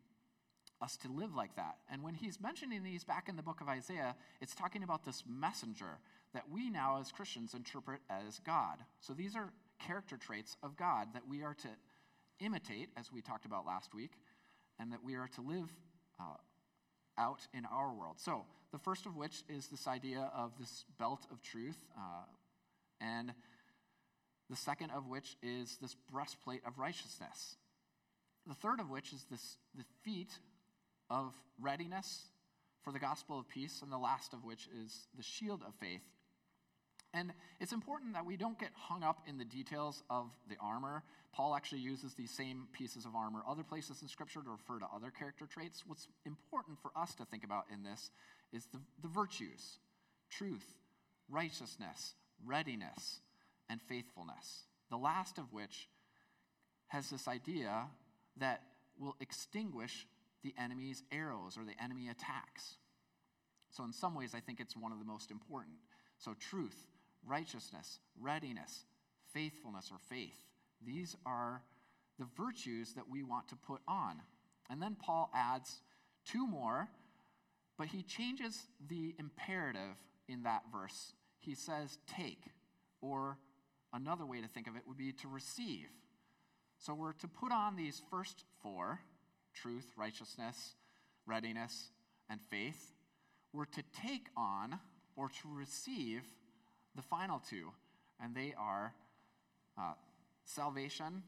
us 0.82 0.96
to 0.96 1.08
live 1.08 1.36
like 1.36 1.54
that. 1.54 1.76
And 1.88 2.02
when 2.02 2.14
he's 2.14 2.40
mentioning 2.40 2.82
these 2.82 3.04
back 3.04 3.28
in 3.28 3.36
the 3.36 3.44
book 3.44 3.60
of 3.60 3.68
Isaiah, 3.68 4.16
it's 4.40 4.56
talking 4.56 4.82
about 4.82 5.04
this 5.04 5.22
messenger 5.24 6.00
that 6.34 6.50
we 6.50 6.68
now 6.68 6.98
as 7.00 7.12
Christians 7.12 7.54
interpret 7.54 8.00
as 8.10 8.40
God. 8.40 8.78
So 8.98 9.12
these 9.12 9.36
are 9.36 9.52
character 9.78 10.16
traits 10.16 10.56
of 10.64 10.76
God 10.76 11.06
that 11.14 11.28
we 11.28 11.44
are 11.44 11.54
to 11.54 11.68
imitate, 12.40 12.88
as 12.96 13.12
we 13.12 13.22
talked 13.22 13.44
about 13.44 13.66
last 13.66 13.94
week, 13.94 14.14
and 14.80 14.90
that 14.90 15.04
we 15.04 15.14
are 15.14 15.28
to 15.36 15.42
live 15.42 15.72
uh, 16.18 16.24
out 17.18 17.46
in 17.52 17.64
our 17.66 17.92
world. 17.92 18.16
So 18.18 18.44
the 18.72 18.78
first 18.78 19.06
of 19.06 19.16
which 19.16 19.42
is 19.48 19.68
this 19.68 19.86
idea 19.86 20.30
of 20.34 20.52
this 20.58 20.84
belt 20.98 21.26
of 21.30 21.42
truth, 21.42 21.78
uh, 21.96 22.24
and 23.00 23.32
the 24.50 24.56
second 24.56 24.90
of 24.90 25.06
which 25.08 25.36
is 25.42 25.78
this 25.80 25.94
breastplate 26.10 26.62
of 26.66 26.78
righteousness. 26.78 27.56
The 28.46 28.54
third 28.54 28.80
of 28.80 28.90
which 28.90 29.12
is 29.12 29.26
this, 29.30 29.58
the 29.74 29.84
feet 30.02 30.30
of 31.10 31.34
readiness 31.60 32.30
for 32.82 32.92
the 32.92 32.98
gospel 32.98 33.38
of 33.38 33.48
peace, 33.48 33.82
and 33.82 33.92
the 33.92 33.98
last 33.98 34.32
of 34.32 34.44
which 34.44 34.68
is 34.82 35.08
the 35.16 35.22
shield 35.22 35.62
of 35.66 35.74
faith. 35.74 36.02
And 37.14 37.32
it's 37.60 37.72
important 37.72 38.14
that 38.14 38.26
we 38.26 38.36
don't 38.36 38.58
get 38.58 38.70
hung 38.74 39.02
up 39.02 39.22
in 39.26 39.38
the 39.38 39.44
details 39.44 40.02
of 40.10 40.26
the 40.48 40.56
armor. 40.60 41.02
Paul 41.32 41.54
actually 41.54 41.80
uses 41.80 42.14
these 42.14 42.30
same 42.30 42.68
pieces 42.72 43.06
of 43.06 43.14
armor 43.14 43.42
other 43.48 43.62
places 43.62 44.02
in 44.02 44.08
Scripture 44.08 44.42
to 44.42 44.50
refer 44.50 44.78
to 44.78 44.86
other 44.94 45.10
character 45.10 45.46
traits. 45.46 45.84
What's 45.86 46.08
important 46.26 46.78
for 46.80 46.90
us 46.96 47.14
to 47.16 47.24
think 47.24 47.44
about 47.44 47.64
in 47.72 47.82
this 47.82 48.10
is 48.52 48.66
the, 48.66 48.80
the 49.02 49.08
virtues 49.08 49.78
truth, 50.30 50.74
righteousness, 51.30 52.14
readiness, 52.44 53.20
and 53.70 53.80
faithfulness. 53.80 54.64
The 54.90 54.96
last 54.98 55.38
of 55.38 55.52
which 55.52 55.88
has 56.88 57.10
this 57.10 57.28
idea 57.28 57.86
that 58.36 58.62
will 58.98 59.16
extinguish 59.20 60.06
the 60.42 60.54
enemy's 60.58 61.02
arrows 61.12 61.56
or 61.56 61.64
the 61.64 61.82
enemy 61.82 62.08
attacks. 62.08 62.76
So, 63.70 63.84
in 63.84 63.92
some 63.92 64.14
ways, 64.14 64.34
I 64.34 64.40
think 64.40 64.60
it's 64.60 64.76
one 64.76 64.92
of 64.92 64.98
the 64.98 65.04
most 65.04 65.30
important. 65.30 65.76
So, 66.18 66.34
truth, 66.34 66.86
righteousness, 67.26 67.98
readiness, 68.20 68.84
faithfulness, 69.32 69.90
or 69.90 69.98
faith. 69.98 70.38
These 70.84 71.16
are 71.26 71.62
the 72.18 72.26
virtues 72.36 72.94
that 72.94 73.08
we 73.08 73.22
want 73.22 73.48
to 73.48 73.56
put 73.56 73.80
on. 73.86 74.20
And 74.70 74.82
then 74.82 74.96
Paul 74.98 75.30
adds 75.34 75.80
two 76.24 76.46
more, 76.46 76.88
but 77.76 77.88
he 77.88 78.02
changes 78.02 78.66
the 78.88 79.14
imperative 79.18 79.96
in 80.28 80.42
that 80.42 80.62
verse. 80.72 81.12
He 81.38 81.54
says, 81.54 81.98
take, 82.06 82.42
or 83.00 83.38
another 83.92 84.26
way 84.26 84.40
to 84.40 84.48
think 84.48 84.66
of 84.66 84.76
it 84.76 84.82
would 84.86 84.98
be 84.98 85.12
to 85.12 85.28
receive. 85.28 85.88
So 86.78 86.94
we're 86.94 87.12
to 87.12 87.28
put 87.28 87.52
on 87.52 87.76
these 87.76 88.02
first 88.10 88.44
four 88.62 89.00
truth, 89.54 89.92
righteousness, 89.96 90.74
readiness, 91.26 91.90
and 92.30 92.40
faith. 92.50 92.92
We're 93.52 93.64
to 93.64 93.82
take 94.02 94.28
on 94.36 94.78
or 95.16 95.28
to 95.28 95.48
receive 95.52 96.22
the 96.98 97.02
final 97.02 97.40
two, 97.48 97.70
and 98.20 98.34
they 98.34 98.52
are 98.58 98.92
uh, 99.78 99.92
salvation 100.44 101.22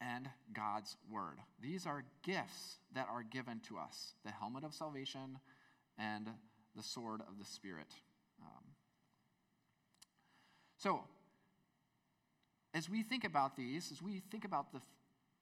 and 0.00 0.28
God's 0.54 0.96
word. 1.10 1.38
These 1.60 1.86
are 1.86 2.04
gifts 2.22 2.76
that 2.94 3.08
are 3.12 3.24
given 3.24 3.60
to 3.68 3.78
us 3.78 4.14
the 4.24 4.30
helmet 4.30 4.62
of 4.62 4.72
salvation 4.72 5.40
and 5.98 6.28
the 6.76 6.84
sword 6.84 7.20
of 7.22 7.40
the 7.40 7.44
Spirit. 7.44 7.88
Um, 8.40 8.62
so, 10.78 11.02
as 12.72 12.88
we 12.88 13.02
think 13.02 13.24
about 13.24 13.56
these, 13.56 13.90
as 13.90 14.00
we 14.00 14.22
think 14.30 14.44
about 14.44 14.70
the 14.70 14.78
f- 14.78 14.84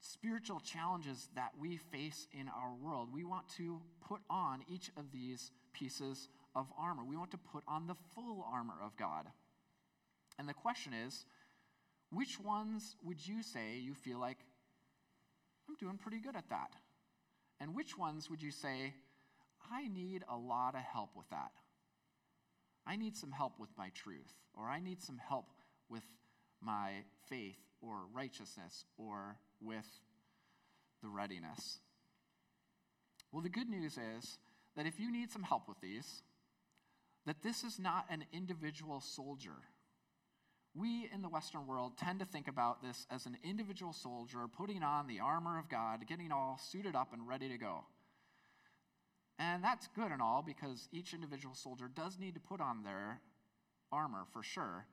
spiritual 0.01 0.61
challenges 0.61 1.29
that 1.35 1.53
we 1.61 1.77
face 1.77 2.27
in 2.33 2.49
our 2.49 2.73
world, 2.83 3.11
we 3.13 3.25
want 3.25 3.47
to 3.59 3.83
put 4.01 4.21
on 4.31 4.63
each 4.73 4.91
of 4.97 5.13
these 5.13 5.51
pieces 5.75 6.29
of 6.59 6.67
armor. 6.77 7.05
We 7.05 7.17
want 7.17 7.31
to 7.31 7.39
put 7.39 7.63
on 7.69 7.87
the 7.87 7.95
full 8.15 8.45
armor 8.53 8.75
of 8.85 8.97
God. 8.97 9.27
And 10.39 10.49
the 10.49 10.55
question 10.55 10.93
is 10.93 11.25
which 12.11 12.41
ones 12.41 12.97
would 13.05 13.25
you 13.25 13.43
say 13.43 13.79
you 13.79 13.95
feel 13.95 14.19
like, 14.19 14.39
I'm 15.69 15.77
doing 15.77 15.99
pretty 15.99 16.19
good 16.19 16.37
at 16.37 16.49
that? 16.51 16.73
And 17.61 17.75
which 17.75 17.97
ones 17.97 18.29
would 18.31 18.43
you 18.43 18.51
say, 18.51 18.95
I 19.71 19.89
need 19.89 20.25
a 20.29 20.37
lot 20.37 20.75
of 20.75 20.81
help 20.81 21.11
with 21.17 21.29
that? 21.31 21.53
I 22.87 22.97
need 22.97 23.17
some 23.17 23.31
help 23.31 23.61
with 23.61 23.71
my 23.77 23.91
truth, 23.95 24.33
or 24.55 24.65
I 24.65 24.81
need 24.81 25.03
some 25.03 25.19
help 25.29 25.47
with 25.91 26.05
my 26.63 27.05
faith 27.29 27.59
or 27.81 28.07
righteousness 28.13 28.85
or 28.97 29.37
with 29.61 29.87
the 31.03 31.09
readiness. 31.09 31.79
Well, 33.31 33.43
the 33.43 33.51
good 33.51 33.69
news 33.69 33.99
is 34.17 34.39
that 34.77 34.87
if 34.87 34.99
you 34.99 35.13
need 35.13 35.31
some 35.31 35.43
help 35.43 35.69
with 35.69 35.81
these, 35.81 36.23
that 37.29 37.43
this 37.43 37.63
is 37.63 37.79
not 37.79 38.07
an 38.09 38.25
individual 38.33 39.03
soldier. 39.03 39.53
We 40.75 41.11
in 41.13 41.21
the 41.21 41.29
Western 41.29 41.67
world 41.67 41.99
tend 41.99 42.21
to 42.21 42.25
think 42.25 42.49
about 42.49 42.83
this 42.83 43.07
as 43.11 43.27
an 43.27 43.37
individual 43.45 43.93
soldier 43.93 44.39
putting 44.49 44.83
on 44.83 45.07
the 45.07 45.21
armor 45.21 45.59
of 45.59 45.69
God, 45.69 46.07
getting 46.07 46.33
all 46.33 46.59
suited 46.59 46.97
up 46.97 47.13
and 47.13 47.29
ready 47.29 47.51
to 47.51 47.59
go. 47.59 47.85
And 49.39 49.63
that's 49.63 49.89
good 49.95 50.11
and 50.11 50.23
all 50.23 50.43
because 50.43 50.89
each 50.91 51.13
individual 51.13 51.55
soldier 51.55 51.91
does 51.95 52.19
need 52.19 52.33
to 52.33 52.41
put 52.41 52.63
on 52.63 52.83
their 52.83 53.21
armor 53.93 54.25
for 54.33 54.43
sure. 54.43 54.87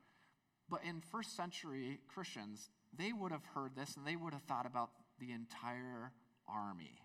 But 0.70 0.82
in 0.84 1.00
first 1.00 1.38
century 1.38 2.02
Christians, 2.14 2.70
they 2.98 3.14
would 3.14 3.32
have 3.32 3.46
heard 3.54 3.78
this 3.78 3.96
and 3.96 4.06
they 4.06 4.18
would 4.18 4.34
have 4.34 4.44
thought 4.44 4.66
about 4.66 4.90
the 5.20 5.32
entire 5.32 6.12
army. 6.50 7.00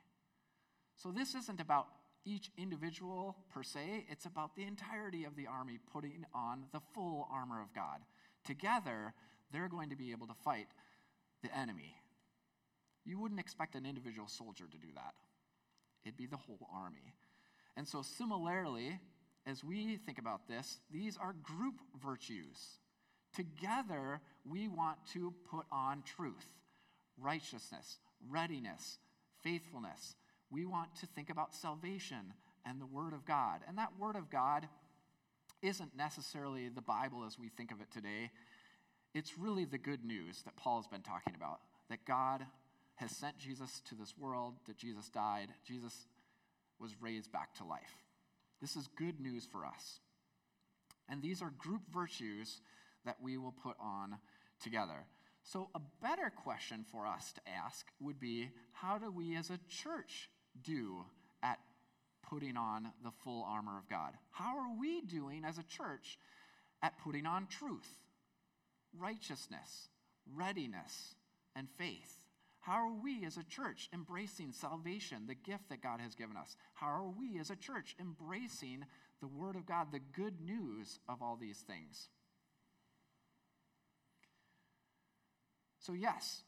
So 0.96 1.12
this 1.12 1.36
isn't 1.36 1.60
about 1.60 1.86
each 2.24 2.50
individual 2.58 3.36
per 3.52 3.62
se, 3.62 4.06
it's 4.08 4.26
about 4.26 4.54
the 4.56 4.64
entirety 4.64 5.24
of 5.24 5.36
the 5.36 5.46
army 5.46 5.78
putting 5.92 6.24
on 6.34 6.64
the 6.72 6.80
full 6.94 7.28
armor 7.32 7.60
of 7.60 7.72
God. 7.74 8.00
Together, 8.44 9.14
they're 9.52 9.68
going 9.68 9.90
to 9.90 9.96
be 9.96 10.12
able 10.12 10.26
to 10.26 10.34
fight 10.44 10.68
the 11.42 11.56
enemy. 11.56 11.94
You 13.04 13.18
wouldn't 13.18 13.40
expect 13.40 13.74
an 13.74 13.86
individual 13.86 14.28
soldier 14.28 14.64
to 14.70 14.78
do 14.78 14.88
that, 14.94 15.14
it'd 16.04 16.16
be 16.16 16.26
the 16.26 16.36
whole 16.36 16.68
army. 16.72 17.14
And 17.76 17.86
so, 17.86 18.02
similarly, 18.02 18.98
as 19.46 19.64
we 19.64 19.96
think 19.96 20.18
about 20.18 20.46
this, 20.48 20.80
these 20.92 21.16
are 21.16 21.34
group 21.42 21.80
virtues. 22.02 22.78
Together, 23.34 24.20
we 24.44 24.68
want 24.68 24.98
to 25.12 25.32
put 25.50 25.64
on 25.70 26.02
truth, 26.02 26.46
righteousness, 27.18 27.98
readiness, 28.28 28.98
faithfulness. 29.42 30.16
We 30.50 30.64
want 30.66 30.94
to 30.96 31.06
think 31.06 31.30
about 31.30 31.54
salvation 31.54 32.32
and 32.66 32.80
the 32.80 32.86
Word 32.86 33.12
of 33.12 33.24
God. 33.24 33.60
And 33.68 33.78
that 33.78 33.92
Word 33.98 34.16
of 34.16 34.30
God 34.30 34.68
isn't 35.62 35.96
necessarily 35.96 36.68
the 36.68 36.80
Bible 36.80 37.24
as 37.24 37.38
we 37.38 37.48
think 37.48 37.72
of 37.72 37.80
it 37.80 37.90
today. 37.90 38.30
It's 39.14 39.38
really 39.38 39.64
the 39.64 39.78
good 39.78 40.04
news 40.04 40.42
that 40.44 40.56
Paul 40.56 40.76
has 40.76 40.86
been 40.86 41.02
talking 41.02 41.34
about 41.34 41.60
that 41.88 42.04
God 42.04 42.46
has 42.96 43.10
sent 43.10 43.36
Jesus 43.38 43.82
to 43.88 43.94
this 43.94 44.14
world, 44.16 44.54
that 44.66 44.76
Jesus 44.76 45.08
died, 45.08 45.48
Jesus 45.66 46.06
was 46.78 46.94
raised 47.00 47.32
back 47.32 47.54
to 47.54 47.64
life. 47.64 47.96
This 48.60 48.76
is 48.76 48.88
good 48.96 49.20
news 49.20 49.46
for 49.50 49.66
us. 49.66 50.00
And 51.08 51.20
these 51.20 51.42
are 51.42 51.50
group 51.58 51.82
virtues 51.92 52.60
that 53.04 53.16
we 53.20 53.38
will 53.38 53.52
put 53.52 53.76
on 53.80 54.16
together. 54.62 55.06
So, 55.42 55.70
a 55.74 55.80
better 56.02 56.30
question 56.30 56.84
for 56.92 57.06
us 57.06 57.32
to 57.32 57.40
ask 57.48 57.86
would 57.98 58.20
be 58.20 58.50
how 58.72 58.98
do 58.98 59.10
we 59.10 59.34
as 59.36 59.50
a 59.50 59.58
church 59.68 60.28
do 60.62 61.04
at 61.42 61.58
putting 62.28 62.56
on 62.56 62.92
the 63.02 63.10
full 63.24 63.44
armor 63.44 63.78
of 63.78 63.88
God? 63.88 64.12
How 64.30 64.58
are 64.58 64.78
we 64.78 65.00
doing 65.02 65.44
as 65.44 65.58
a 65.58 65.62
church 65.64 66.18
at 66.82 66.98
putting 67.02 67.26
on 67.26 67.46
truth, 67.46 67.88
righteousness, 68.98 69.88
readiness, 70.34 71.14
and 71.56 71.68
faith? 71.78 72.16
How 72.60 72.86
are 72.86 73.02
we 73.02 73.24
as 73.24 73.38
a 73.38 73.44
church 73.44 73.88
embracing 73.92 74.52
salvation, 74.52 75.26
the 75.26 75.34
gift 75.34 75.70
that 75.70 75.82
God 75.82 76.00
has 76.00 76.14
given 76.14 76.36
us? 76.36 76.56
How 76.74 76.88
are 76.88 77.08
we 77.08 77.38
as 77.40 77.50
a 77.50 77.56
church 77.56 77.96
embracing 77.98 78.84
the 79.20 79.28
Word 79.28 79.56
of 79.56 79.66
God, 79.66 79.88
the 79.90 80.00
good 80.12 80.40
news 80.40 80.98
of 81.08 81.22
all 81.22 81.38
these 81.40 81.58
things? 81.58 82.08
So, 85.78 85.94
yes, 85.94 86.42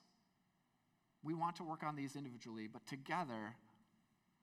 we 1.22 1.32
want 1.32 1.56
to 1.56 1.64
work 1.64 1.82
on 1.82 1.96
these 1.96 2.16
individually, 2.16 2.68
but 2.70 2.86
together 2.86 3.56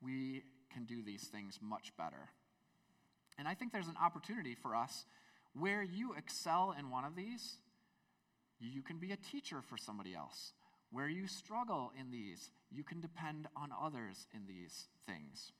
we 0.01 0.43
can 0.71 0.85
do 0.85 1.01
these 1.03 1.27
things 1.27 1.59
much 1.61 1.91
better. 1.97 2.29
And 3.37 3.47
I 3.47 3.53
think 3.53 3.71
there's 3.71 3.87
an 3.87 3.97
opportunity 4.01 4.55
for 4.55 4.75
us 4.75 5.05
where 5.53 5.83
you 5.83 6.13
excel 6.13 6.75
in 6.77 6.89
one 6.89 7.05
of 7.05 7.15
these, 7.15 7.57
you 8.59 8.81
can 8.81 8.97
be 8.97 9.11
a 9.11 9.17
teacher 9.17 9.61
for 9.61 9.77
somebody 9.77 10.13
else. 10.13 10.53
Where 10.91 11.07
you 11.07 11.27
struggle 11.27 11.91
in 11.99 12.11
these, 12.11 12.49
you 12.71 12.83
can 12.83 12.99
depend 12.99 13.47
on 13.55 13.69
others 13.83 14.27
in 14.33 14.41
these 14.47 14.87
things. 15.07 15.51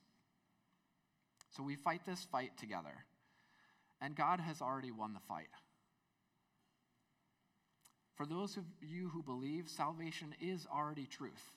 So 1.56 1.62
we 1.62 1.76
fight 1.76 2.02
this 2.06 2.26
fight 2.30 2.56
together. 2.58 3.04
And 4.00 4.14
God 4.16 4.40
has 4.40 4.60
already 4.60 4.90
won 4.90 5.12
the 5.12 5.20
fight. 5.28 5.48
For 8.16 8.26
those 8.26 8.56
of 8.56 8.64
you 8.82 9.08
who 9.08 9.22
believe, 9.22 9.68
salvation 9.68 10.34
is 10.40 10.66
already 10.72 11.06
truth. 11.06 11.52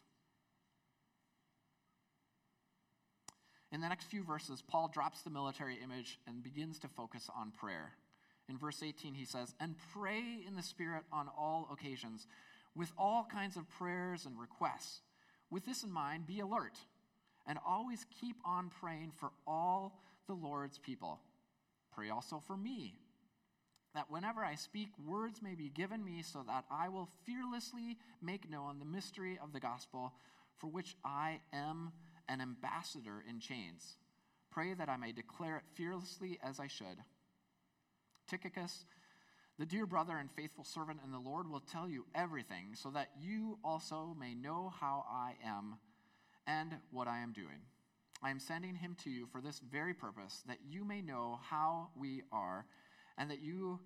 In 3.73 3.81
the 3.81 3.89
next 3.89 4.05
few 4.05 4.23
verses, 4.23 4.61
Paul 4.61 4.87
drops 4.87 5.23
the 5.23 5.31
military 5.31 5.79
image 5.83 6.19
and 6.27 6.43
begins 6.43 6.77
to 6.79 6.87
focus 6.87 7.27
on 7.35 7.49
prayer. 7.49 7.93
In 8.47 8.55
verse 8.55 8.83
18, 8.83 9.15
he 9.15 9.25
says, 9.25 9.55
And 9.59 9.75
pray 9.93 10.21
in 10.47 10.55
the 10.55 10.61
Spirit 10.61 11.05
on 11.11 11.27
all 11.35 11.67
occasions, 11.73 12.27
with 12.75 12.91
all 12.99 13.27
kinds 13.31 13.57
of 13.57 13.67
prayers 13.71 14.27
and 14.27 14.39
requests. 14.39 15.01
With 15.49 15.65
this 15.65 15.81
in 15.81 15.91
mind, 15.91 16.27
be 16.27 16.39
alert 16.39 16.77
and 17.47 17.57
always 17.67 18.05
keep 18.21 18.35
on 18.45 18.69
praying 18.79 19.11
for 19.19 19.31
all 19.47 19.99
the 20.27 20.35
Lord's 20.35 20.77
people. 20.77 21.19
Pray 21.95 22.11
also 22.11 22.41
for 22.45 22.55
me, 22.55 22.99
that 23.95 24.11
whenever 24.11 24.45
I 24.45 24.53
speak, 24.53 24.89
words 25.03 25.41
may 25.41 25.55
be 25.55 25.69
given 25.69 26.05
me 26.05 26.21
so 26.21 26.43
that 26.45 26.65
I 26.69 26.89
will 26.89 27.09
fearlessly 27.25 27.97
make 28.21 28.49
known 28.49 28.77
the 28.77 28.85
mystery 28.85 29.39
of 29.41 29.51
the 29.51 29.59
gospel, 29.59 30.13
for 30.57 30.67
which 30.67 30.95
I 31.03 31.39
am 31.51 31.91
an 32.27 32.41
ambassador 32.41 33.23
in 33.27 33.39
chains. 33.39 33.95
Pray 34.51 34.73
that 34.73 34.89
I 34.89 34.97
may 34.97 35.11
declare 35.11 35.57
it 35.57 35.63
fearlessly 35.73 36.39
as 36.43 36.59
I 36.59 36.67
should. 36.67 36.97
Tychicus, 38.27 38.85
the 39.57 39.65
dear 39.65 39.85
brother 39.85 40.17
and 40.17 40.31
faithful 40.31 40.63
servant 40.63 40.99
in 41.03 41.11
the 41.11 41.19
Lord, 41.19 41.49
will 41.49 41.59
tell 41.59 41.89
you 41.89 42.05
everything, 42.15 42.75
so 42.75 42.89
that 42.91 43.09
you 43.19 43.57
also 43.63 44.15
may 44.19 44.33
know 44.33 44.71
how 44.79 45.05
I 45.09 45.33
am 45.45 45.77
and 46.47 46.75
what 46.91 47.07
I 47.07 47.19
am 47.19 47.33
doing. 47.33 47.61
I 48.21 48.29
am 48.29 48.39
sending 48.39 48.75
him 48.75 48.95
to 49.03 49.09
you 49.09 49.27
for 49.31 49.41
this 49.41 49.59
very 49.59 49.93
purpose, 49.93 50.43
that 50.47 50.59
you 50.67 50.85
may 50.85 51.01
know 51.01 51.39
how 51.49 51.89
we 51.95 52.23
are, 52.31 52.65
and 53.17 53.29
that 53.29 53.41
you 53.41 53.79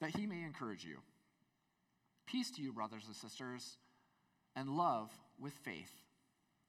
that 0.00 0.16
he 0.16 0.26
may 0.26 0.42
encourage 0.42 0.84
you. 0.84 0.98
Peace 2.26 2.50
to 2.52 2.62
you, 2.62 2.72
brothers 2.72 3.04
and 3.06 3.16
sisters, 3.16 3.78
and 4.54 4.70
love 4.70 5.10
with 5.40 5.52
faith 5.64 5.90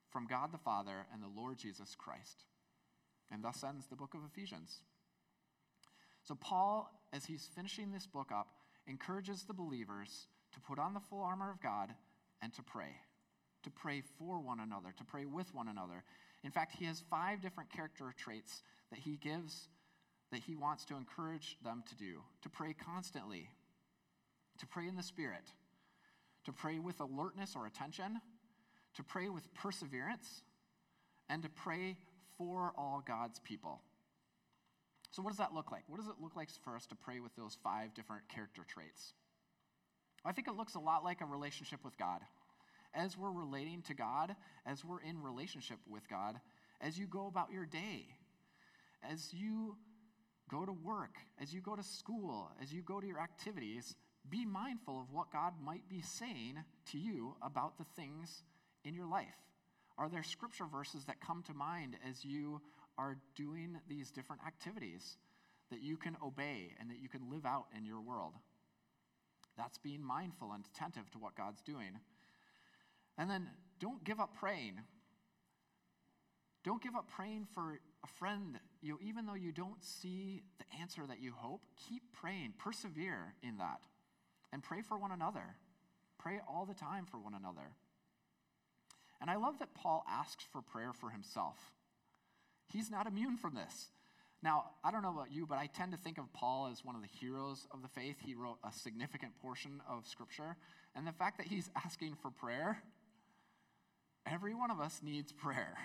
from 0.10 0.28
God 0.28 0.52
the 0.52 0.58
Father 0.58 1.06
and 1.14 1.22
the 1.22 1.42
Lord 1.42 1.58
Jesus 1.58 1.96
Christ. 1.98 2.46
And 3.32 3.44
thus 3.44 3.64
ends 3.64 3.88
the 3.88 3.96
book 3.96 4.14
of 4.14 4.22
Ephesians. 4.26 4.82
So, 6.24 6.36
Paul, 6.36 6.92
as 7.14 7.26
he's 7.26 7.50
finishing 7.56 7.92
this 7.92 8.08
book 8.08 8.32
up, 8.34 8.48
encourages 8.88 9.44
the 9.44 9.54
believers 9.54 10.28
to 10.54 10.60
put 10.60 10.80
on 10.80 10.94
the 10.94 11.00
full 11.00 11.22
armor 11.22 11.52
of 11.52 11.62
God 11.62 11.94
and 12.42 12.54
to 12.54 12.64
pray, 12.64 12.96
to 13.64 13.70
pray 13.70 14.02
for 14.18 14.40
one 14.40 14.60
another, 14.60 14.94
to 14.98 15.04
pray 15.04 15.26
with 15.26 15.54
one 15.54 15.68
another. 15.68 16.04
In 16.44 16.52
fact, 16.52 16.76
he 16.78 16.86
has 16.86 17.04
five 17.10 17.42
different 17.42 17.72
character 17.72 18.14
traits 18.18 18.64
that 18.90 19.00
he 19.00 19.18
gives 19.18 19.70
that 20.32 20.42
he 20.42 20.56
wants 20.56 20.86
to 20.86 20.96
encourage 20.96 21.58
them 21.64 21.84
to 21.90 21.96
do 21.96 22.22
to 22.44 22.50
pray 22.50 22.74
constantly, 22.74 23.50
to 24.60 24.68
pray 24.68 24.88
in 24.88 24.96
the 24.96 25.04
Spirit, 25.04 25.52
to 26.46 26.52
pray 26.52 26.80
with 26.80 27.00
alertness 27.00 27.56
or 27.56 27.66
attention, 27.66 28.22
to 28.96 29.04
pray 29.04 29.30
with 29.30 29.54
perseverance, 29.54 30.44
and 31.30 31.44
to 31.44 31.50
pray 31.50 31.96
for 32.38 32.74
all 32.78 33.04
God's 33.06 33.40
people. 33.40 33.82
So, 35.12 35.22
what 35.22 35.30
does 35.30 35.38
that 35.38 35.54
look 35.54 35.72
like? 35.72 35.84
What 35.88 35.98
does 35.98 36.08
it 36.08 36.16
look 36.22 36.36
like 36.36 36.50
for 36.64 36.76
us 36.76 36.86
to 36.88 36.96
pray 36.96 37.20
with 37.20 37.36
those 37.36 37.58
five 37.64 37.94
different 37.94 38.24
character 38.30 38.64
traits? 38.68 39.14
I 40.26 40.32
think 40.32 40.48
it 40.48 40.56
looks 40.56 40.76
a 40.76 40.80
lot 40.80 41.04
like 41.04 41.22
a 41.22 41.26
relationship 41.26 41.84
with 41.84 41.98
God. 41.98 42.22
As 42.94 43.18
we're 43.18 43.32
relating 43.32 43.82
to 43.84 43.94
God, 43.94 44.36
as 44.66 44.84
we're 44.84 45.02
in 45.02 45.22
relationship 45.22 45.78
with 45.88 46.08
God, 46.10 46.40
as 46.82 46.98
you 46.98 47.06
go 47.06 47.28
about 47.28 47.52
your 47.52 47.66
day, 47.66 48.08
as 49.04 49.34
you 49.34 49.78
go 50.50 50.66
to 50.66 50.72
work, 50.72 51.16
as 51.40 51.54
you 51.54 51.62
go 51.62 51.76
to 51.76 51.84
school, 51.84 52.52
as 52.62 52.74
you 52.74 52.82
go 52.82 53.00
to 53.00 53.08
your 53.08 53.20
activities, 53.20 53.96
be 54.30 54.46
mindful 54.46 55.00
of 55.00 55.12
what 55.12 55.32
God 55.32 55.54
might 55.64 55.88
be 55.88 56.02
saying 56.02 56.56
to 56.92 56.98
you 56.98 57.36
about 57.42 57.78
the 57.78 57.86
things 57.96 58.44
in 58.90 58.96
your 58.96 59.08
life? 59.08 59.28
Are 59.98 60.10
there 60.10 60.24
scripture 60.24 60.66
verses 60.66 61.06
that 61.06 61.22
come 61.22 61.44
to 61.44 61.54
mind 61.54 61.96
as 62.10 62.26
you 62.26 62.60
are 62.98 63.18
doing 63.36 63.78
these 63.88 64.12
different 64.12 64.42
activities 64.46 65.18
that 65.70 65.82
you 65.82 65.96
can 65.96 66.18
obey 66.26 66.74
and 66.80 66.90
that 66.90 67.00
you 67.00 67.08
can 67.08 67.30
live 67.30 67.46
out 67.46 67.68
in 67.78 67.86
your 67.86 68.02
world? 68.02 68.34
That's 69.58 69.78
being 69.78 70.04
mindful 70.04 70.52
and 70.54 70.66
attentive 70.74 71.10
to 71.12 71.20
what 71.20 71.36
God's 71.36 71.62
doing. 71.62 72.00
And 73.18 73.30
then 73.30 73.48
don't 73.80 74.04
give 74.04 74.20
up 74.20 74.34
praying. 74.40 74.80
Don't 76.64 76.82
give 76.82 76.96
up 76.96 77.10
praying 77.16 77.48
for 77.54 77.80
a 78.04 78.08
friend. 78.08 78.58
You 78.82 78.94
know, 78.94 79.00
even 79.02 79.26
though 79.26 79.36
you 79.36 79.52
don't 79.52 79.84
see 79.84 80.44
the 80.58 80.80
answer 80.82 81.06
that 81.08 81.22
you 81.22 81.34
hope, 81.36 81.62
keep 81.90 82.04
praying. 82.14 82.54
Persevere 82.58 83.36
in 83.44 83.58
that. 83.58 83.82
And 84.52 84.64
pray 84.64 84.82
for 84.82 84.98
one 84.98 85.12
another. 85.12 85.58
Pray 86.18 86.40
all 86.48 86.66
the 86.66 86.74
time 86.74 87.06
for 87.06 87.18
one 87.18 87.34
another. 87.34 87.76
And 89.22 89.30
I 89.30 89.36
love 89.36 89.60
that 89.60 89.76
Paul 89.76 90.06
asks 90.10 90.46
for 90.52 90.62
prayer 90.62 90.94
for 90.94 91.10
himself. 91.10 91.58
He's 92.68 92.90
not 92.90 93.08
immune 93.08 93.38
from 93.38 93.56
this. 93.56 93.88
Now, 94.42 94.66
I 94.84 94.92
don't 94.92 95.02
know 95.02 95.12
about 95.12 95.34
you, 95.34 95.46
but 95.46 95.58
I 95.58 95.68
tend 95.68 95.92
to 95.92 95.98
think 95.98 96.18
of 96.18 96.32
Paul 96.32 96.70
as 96.72 96.86
one 96.86 96.96
of 96.96 97.02
the 97.02 97.10
heroes 97.20 97.68
of 97.72 97.82
the 97.82 97.90
faith. 97.90 98.16
He 98.24 98.36
wrote 98.36 98.58
a 98.64 98.72
significant 98.72 99.34
portion 99.42 99.82
of 99.90 100.08
Scripture. 100.08 100.56
And 100.96 101.06
the 101.06 101.12
fact 101.12 101.38
that 101.38 101.48
he's 101.48 101.70
asking 101.86 102.16
for 102.22 102.32
prayer, 102.32 102.82
every 104.26 104.56
one 104.56 104.72
of 104.72 104.80
us 104.80 105.02
needs 105.04 105.34
prayer. 105.34 105.76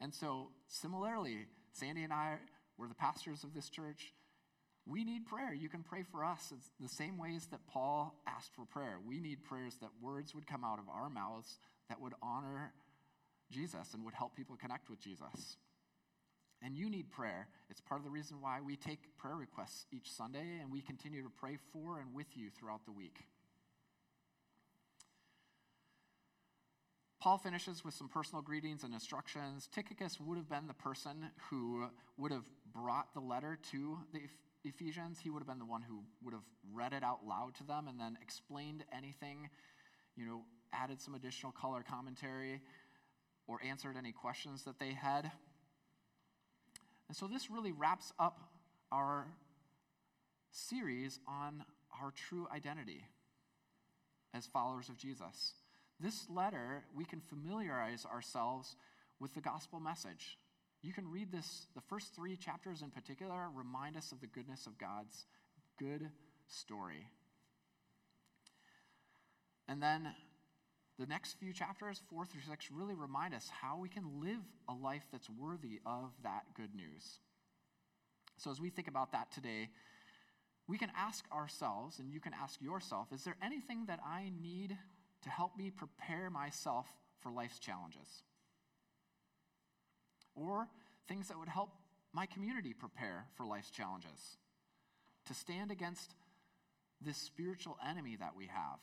And 0.00 0.12
so, 0.12 0.50
similarly, 0.66 1.46
Sandy 1.72 2.04
and 2.04 2.12
I 2.12 2.36
were 2.76 2.88
the 2.88 2.94
pastors 2.94 3.44
of 3.44 3.54
this 3.54 3.70
church. 3.70 4.12
We 4.86 5.04
need 5.04 5.26
prayer. 5.26 5.52
You 5.52 5.68
can 5.68 5.82
pray 5.82 6.02
for 6.10 6.24
us 6.24 6.52
it's 6.54 6.70
the 6.80 6.88
same 6.88 7.18
ways 7.18 7.46
that 7.50 7.66
Paul 7.66 8.14
asked 8.26 8.54
for 8.54 8.64
prayer. 8.64 8.98
We 9.06 9.20
need 9.20 9.44
prayers 9.44 9.74
that 9.80 9.90
words 10.00 10.34
would 10.34 10.46
come 10.46 10.64
out 10.64 10.78
of 10.78 10.88
our 10.88 11.10
mouths 11.10 11.58
that 11.88 12.00
would 12.00 12.14
honor 12.22 12.72
Jesus 13.50 13.94
and 13.94 14.04
would 14.04 14.14
help 14.14 14.36
people 14.36 14.56
connect 14.56 14.90
with 14.90 15.00
Jesus. 15.00 15.56
And 16.62 16.76
you 16.76 16.90
need 16.90 17.10
prayer. 17.10 17.48
It's 17.70 17.80
part 17.80 18.00
of 18.00 18.04
the 18.04 18.10
reason 18.10 18.38
why 18.40 18.60
we 18.60 18.76
take 18.76 19.16
prayer 19.16 19.36
requests 19.36 19.86
each 19.92 20.10
Sunday 20.10 20.58
and 20.60 20.72
we 20.72 20.80
continue 20.80 21.22
to 21.22 21.30
pray 21.30 21.56
for 21.72 22.00
and 22.00 22.12
with 22.12 22.26
you 22.36 22.50
throughout 22.50 22.84
the 22.84 22.92
week. 22.92 23.24
Paul 27.20 27.38
finishes 27.38 27.84
with 27.84 27.94
some 27.94 28.08
personal 28.08 28.42
greetings 28.42 28.84
and 28.84 28.94
instructions. 28.94 29.68
Tychicus 29.74 30.20
would 30.20 30.36
have 30.36 30.48
been 30.48 30.66
the 30.68 30.74
person 30.74 31.30
who 31.50 31.86
would 32.16 32.30
have 32.30 32.44
brought 32.72 33.12
the 33.12 33.20
letter 33.20 33.58
to 33.72 33.98
the 34.12 34.20
Ephesians. 34.64 35.18
He 35.20 35.30
would 35.30 35.40
have 35.40 35.48
been 35.48 35.58
the 35.58 35.64
one 35.64 35.82
who 35.82 36.04
would 36.22 36.32
have 36.32 36.44
read 36.72 36.92
it 36.92 37.02
out 37.02 37.26
loud 37.26 37.54
to 37.56 37.64
them 37.64 37.88
and 37.88 37.98
then 37.98 38.16
explained 38.22 38.84
anything, 38.96 39.48
you 40.16 40.26
know, 40.26 40.42
added 40.72 41.00
some 41.00 41.14
additional 41.14 41.52
color 41.52 41.84
commentary 41.88 42.60
or 43.46 43.60
answered 43.64 43.96
any 43.96 44.12
questions 44.12 44.64
that 44.64 44.78
they 44.78 44.92
had. 44.92 45.30
And 47.08 47.16
so 47.16 47.26
this 47.26 47.50
really 47.50 47.72
wraps 47.72 48.12
up 48.18 48.38
our 48.92 49.26
series 50.50 51.18
on 51.26 51.64
our 52.00 52.10
true 52.10 52.46
identity 52.54 53.04
as 54.34 54.46
followers 54.46 54.88
of 54.88 54.96
Jesus. 54.96 55.54
This 56.00 56.28
letter, 56.28 56.84
we 56.94 57.04
can 57.04 57.20
familiarize 57.20 58.04
ourselves 58.04 58.76
with 59.18 59.34
the 59.34 59.40
gospel 59.40 59.80
message. 59.80 60.38
You 60.82 60.92
can 60.92 61.10
read 61.10 61.32
this, 61.32 61.66
the 61.74 61.80
first 61.80 62.14
three 62.14 62.36
chapters 62.36 62.82
in 62.82 62.90
particular, 62.90 63.48
remind 63.52 63.96
us 63.96 64.12
of 64.12 64.20
the 64.20 64.28
goodness 64.28 64.66
of 64.66 64.78
God's 64.78 65.26
good 65.78 66.08
story. 66.46 67.08
And 69.66 69.82
then 69.82 70.14
the 70.98 71.06
next 71.06 71.38
few 71.38 71.52
chapters, 71.52 72.02
four 72.10 72.24
through 72.24 72.42
six, 72.48 72.70
really 72.70 72.94
remind 72.94 73.34
us 73.34 73.48
how 73.62 73.78
we 73.78 73.88
can 73.88 74.20
live 74.20 74.40
a 74.68 74.74
life 74.74 75.04
that's 75.12 75.30
worthy 75.30 75.80
of 75.86 76.10
that 76.22 76.42
good 76.54 76.74
news. 76.74 77.20
So, 78.36 78.50
as 78.50 78.60
we 78.60 78.70
think 78.70 78.88
about 78.88 79.12
that 79.12 79.32
today, 79.32 79.68
we 80.66 80.78
can 80.78 80.90
ask 80.96 81.24
ourselves, 81.32 81.98
and 81.98 82.12
you 82.12 82.20
can 82.20 82.32
ask 82.34 82.60
yourself, 82.60 83.08
is 83.12 83.24
there 83.24 83.36
anything 83.42 83.86
that 83.86 84.00
I 84.04 84.30
need 84.40 84.76
to 85.22 85.30
help 85.30 85.56
me 85.56 85.70
prepare 85.70 86.30
myself 86.30 86.86
for 87.20 87.30
life's 87.30 87.58
challenges. 87.58 88.22
Or 90.34 90.68
things 91.08 91.28
that 91.28 91.38
would 91.38 91.48
help 91.48 91.70
my 92.12 92.26
community 92.26 92.72
prepare 92.72 93.26
for 93.36 93.44
life's 93.44 93.70
challenges, 93.70 94.38
to 95.26 95.34
stand 95.34 95.70
against 95.70 96.14
this 97.00 97.16
spiritual 97.16 97.76
enemy 97.86 98.16
that 98.18 98.34
we 98.36 98.46
have. 98.46 98.78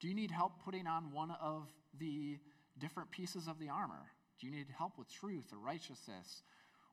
Do 0.00 0.08
you 0.08 0.14
need 0.14 0.30
help 0.30 0.64
putting 0.64 0.86
on 0.86 1.12
one 1.12 1.30
of 1.42 1.68
the 1.98 2.38
different 2.78 3.10
pieces 3.10 3.46
of 3.46 3.58
the 3.58 3.68
armor? 3.68 4.10
Do 4.40 4.46
you 4.46 4.52
need 4.52 4.66
help 4.76 4.96
with 4.98 5.12
truth 5.12 5.52
or 5.52 5.58
righteousness 5.58 6.42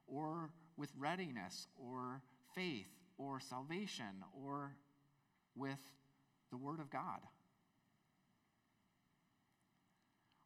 or 0.07 0.49
with 0.75 0.89
readiness 0.97 1.67
or 1.77 2.21
faith 2.53 2.87
or 3.17 3.39
salvation 3.39 4.23
or 4.45 4.75
with 5.55 5.79
the 6.51 6.57
Word 6.57 6.81
of 6.81 6.89
God? 6.89 7.19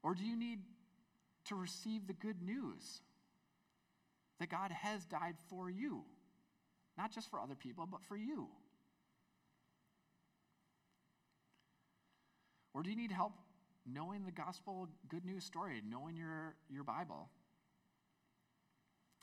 Or 0.03 0.13
do 0.13 0.23
you 0.23 0.35
need 0.35 0.59
to 1.45 1.55
receive 1.55 2.07
the 2.07 2.13
good 2.13 2.41
news 2.41 3.01
that 4.39 4.49
God 4.49 4.71
has 4.71 5.03
died 5.05 5.35
for 5.49 5.69
you? 5.69 6.03
Not 6.97 7.11
just 7.11 7.29
for 7.29 7.39
other 7.39 7.55
people, 7.55 7.87
but 7.89 8.01
for 8.03 8.17
you. 8.17 8.47
Or 12.73 12.83
do 12.83 12.89
you 12.89 12.95
need 12.95 13.11
help 13.11 13.33
knowing 13.85 14.25
the 14.25 14.31
gospel 14.31 14.87
good 15.09 15.25
news 15.25 15.43
story, 15.43 15.81
knowing 15.87 16.15
your, 16.15 16.55
your 16.69 16.83
Bible? 16.83 17.29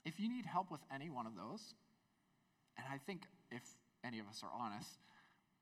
If 0.04 0.20
you 0.20 0.28
need 0.28 0.46
help 0.46 0.70
with 0.70 0.80
any 0.94 1.11
one 1.11 1.26
of 1.26 1.34
those, 1.37 1.74
and 2.76 2.87
I 2.92 2.98
think 2.98 3.22
if 3.50 3.62
any 4.04 4.18
of 4.18 4.26
us 4.26 4.42
are 4.42 4.50
honest, 4.58 4.98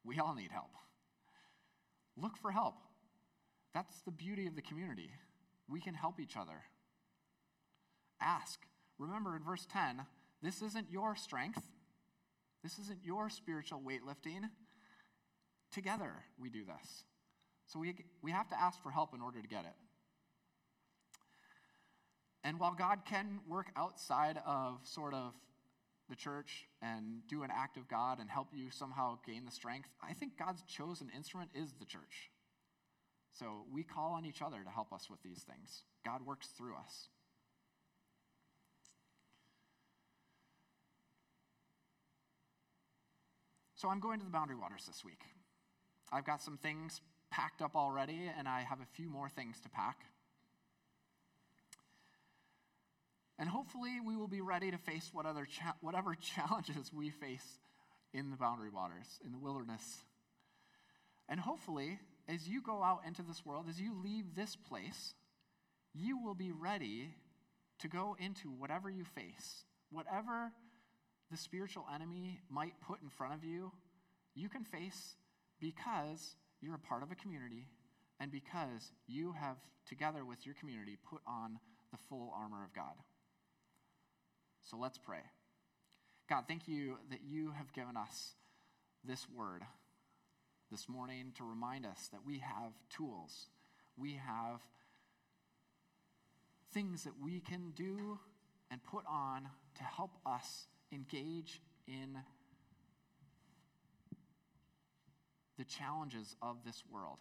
we 0.04 0.18
all 0.18 0.34
need 0.34 0.50
help. 0.50 0.70
Look 2.16 2.36
for 2.36 2.50
help. 2.50 2.76
That's 3.74 4.00
the 4.02 4.10
beauty 4.10 4.46
of 4.46 4.54
the 4.56 4.62
community. 4.62 5.10
We 5.68 5.80
can 5.80 5.94
help 5.94 6.20
each 6.20 6.36
other. 6.36 6.62
Ask. 8.20 8.60
Remember 8.98 9.36
in 9.36 9.42
verse 9.42 9.66
10, 9.70 10.02
this 10.42 10.62
isn't 10.62 10.90
your 10.90 11.16
strength, 11.16 11.62
this 12.62 12.78
isn't 12.78 13.00
your 13.04 13.28
spiritual 13.28 13.80
weightlifting. 13.80 14.48
Together 15.70 16.12
we 16.40 16.48
do 16.48 16.64
this. 16.64 17.04
So 17.66 17.78
we, 17.78 17.94
we 18.22 18.30
have 18.30 18.48
to 18.48 18.60
ask 18.60 18.82
for 18.82 18.90
help 18.90 19.14
in 19.14 19.20
order 19.20 19.40
to 19.42 19.48
get 19.48 19.64
it. 19.64 19.74
And 22.44 22.60
while 22.60 22.74
God 22.78 23.00
can 23.04 23.40
work 23.48 23.66
outside 23.76 24.38
of 24.46 24.78
sort 24.84 25.14
of 25.14 25.32
the 26.08 26.14
church 26.14 26.66
and 26.80 27.26
do 27.28 27.42
an 27.42 27.50
act 27.52 27.76
of 27.76 27.88
God 27.88 28.20
and 28.20 28.30
help 28.30 28.48
you 28.54 28.70
somehow 28.70 29.18
gain 29.26 29.44
the 29.44 29.50
strength, 29.50 29.88
I 30.00 30.12
think 30.12 30.38
God's 30.38 30.62
chosen 30.62 31.10
instrument 31.14 31.50
is 31.54 31.72
the 31.72 31.84
church. 31.84 32.30
So 33.32 33.64
we 33.72 33.82
call 33.82 34.12
on 34.12 34.24
each 34.24 34.42
other 34.42 34.62
to 34.62 34.70
help 34.70 34.92
us 34.92 35.10
with 35.10 35.20
these 35.22 35.42
things. 35.42 35.82
God 36.04 36.24
works 36.24 36.48
through 36.56 36.76
us. 36.76 37.08
So 43.74 43.88
I'm 43.88 44.00
going 44.00 44.20
to 44.20 44.24
the 44.24 44.30
Boundary 44.30 44.56
Waters 44.56 44.84
this 44.86 45.04
week. 45.04 45.20
I've 46.12 46.24
got 46.24 46.40
some 46.40 46.56
things 46.56 47.00
packed 47.30 47.62
up 47.62 47.76
already, 47.76 48.30
and 48.38 48.48
I 48.48 48.60
have 48.62 48.80
a 48.80 48.86
few 48.94 49.08
more 49.08 49.28
things 49.28 49.60
to 49.60 49.68
pack. 49.68 49.98
And 53.38 53.48
hopefully, 53.48 53.98
we 54.04 54.16
will 54.16 54.28
be 54.28 54.40
ready 54.40 54.70
to 54.70 54.78
face 54.78 55.10
cha- 55.12 55.76
whatever 55.80 56.14
challenges 56.20 56.92
we 56.92 57.10
face 57.10 57.58
in 58.14 58.30
the 58.30 58.36
boundary 58.36 58.70
waters, 58.70 59.20
in 59.24 59.32
the 59.32 59.38
wilderness. 59.38 59.82
And 61.28 61.38
hopefully, 61.38 61.98
as 62.28 62.48
you 62.48 62.62
go 62.62 62.82
out 62.82 63.02
into 63.06 63.22
this 63.22 63.44
world, 63.44 63.66
as 63.68 63.80
you 63.80 63.94
leave 64.02 64.34
this 64.34 64.56
place, 64.56 65.14
you 65.94 66.18
will 66.22 66.34
be 66.34 66.52
ready 66.52 67.14
to 67.80 67.88
go 67.88 68.16
into 68.18 68.50
whatever 68.50 68.88
you 68.88 69.04
face, 69.04 69.64
whatever 69.90 70.52
the 71.30 71.36
spiritual 71.36 71.84
enemy 71.94 72.40
might 72.48 72.80
put 72.80 73.02
in 73.02 73.08
front 73.08 73.34
of 73.34 73.44
you, 73.44 73.72
you 74.34 74.48
can 74.48 74.64
face 74.64 75.16
because 75.60 76.36
you're 76.60 76.74
a 76.74 76.78
part 76.78 77.02
of 77.02 77.10
a 77.10 77.14
community 77.14 77.68
and 78.20 78.30
because 78.30 78.92
you 79.06 79.32
have, 79.32 79.56
together 79.86 80.24
with 80.24 80.46
your 80.46 80.54
community, 80.54 80.96
put 81.08 81.20
on 81.26 81.58
the 81.90 81.98
full 82.08 82.32
armor 82.34 82.64
of 82.64 82.74
God. 82.74 82.94
So 84.62 84.76
let's 84.76 84.98
pray. 84.98 85.20
God, 86.28 86.44
thank 86.48 86.66
you 86.66 86.96
that 87.10 87.20
you 87.24 87.52
have 87.52 87.72
given 87.72 87.96
us 87.96 88.34
this 89.04 89.26
word 89.28 89.62
this 90.70 90.88
morning 90.88 91.32
to 91.36 91.44
remind 91.44 91.86
us 91.86 92.08
that 92.10 92.20
we 92.26 92.38
have 92.38 92.72
tools, 92.90 93.46
we 93.96 94.14
have 94.14 94.60
things 96.72 97.04
that 97.04 97.12
we 97.22 97.40
can 97.40 97.72
do 97.76 98.18
and 98.70 98.82
put 98.82 99.04
on 99.08 99.46
to 99.76 99.84
help 99.84 100.10
us 100.26 100.66
engage 100.92 101.60
in 101.86 102.18
the 105.58 105.64
challenges 105.64 106.36
of 106.42 106.56
this 106.64 106.82
world, 106.90 107.18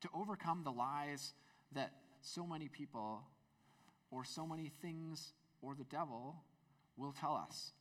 to 0.00 0.08
overcome 0.14 0.62
the 0.64 0.72
lies 0.72 1.34
that 1.72 1.92
so 2.22 2.46
many 2.46 2.68
people 2.68 3.22
or 4.10 4.24
so 4.24 4.46
many 4.46 4.70
things 4.82 5.32
or 5.62 5.74
the 5.74 5.84
devil 5.84 6.36
will 6.96 7.12
tell 7.12 7.34
us 7.34 7.72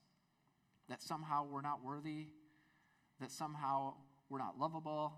that 0.90 1.02
somehow 1.02 1.46
we're 1.50 1.62
not 1.62 1.84
worthy, 1.84 2.28
that 3.20 3.32
somehow 3.32 3.94
we're 4.30 4.40
not 4.40 4.60
lovable, 4.60 5.14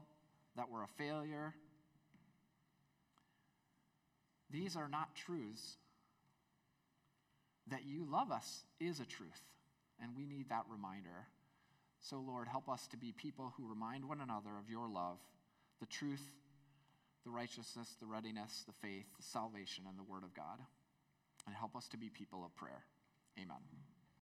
that 0.55 0.69
we're 0.69 0.83
a 0.83 0.87
failure. 0.87 1.53
These 4.49 4.75
are 4.75 4.87
not 4.87 5.15
truths. 5.15 5.77
That 7.67 7.85
you 7.85 8.05
love 8.09 8.31
us 8.31 8.63
is 8.79 8.99
a 8.99 9.05
truth, 9.05 9.41
and 10.01 10.11
we 10.17 10.25
need 10.25 10.49
that 10.49 10.63
reminder. 10.69 11.27
So, 12.01 12.19
Lord, 12.19 12.47
help 12.47 12.67
us 12.67 12.87
to 12.87 12.97
be 12.97 13.11
people 13.11 13.53
who 13.55 13.69
remind 13.69 14.05
one 14.05 14.21
another 14.21 14.57
of 14.59 14.69
your 14.69 14.89
love, 14.89 15.19
the 15.79 15.85
truth, 15.85 16.23
the 17.23 17.29
righteousness, 17.29 17.95
the 17.99 18.07
readiness, 18.07 18.63
the 18.65 18.73
faith, 18.73 19.05
the 19.17 19.23
salvation, 19.23 19.83
and 19.87 19.97
the 19.97 20.03
word 20.03 20.23
of 20.23 20.33
God. 20.33 20.59
And 21.45 21.55
help 21.55 21.75
us 21.75 21.87
to 21.89 21.97
be 21.97 22.09
people 22.09 22.43
of 22.43 22.55
prayer. 22.55 22.83
Amen. 23.39 23.90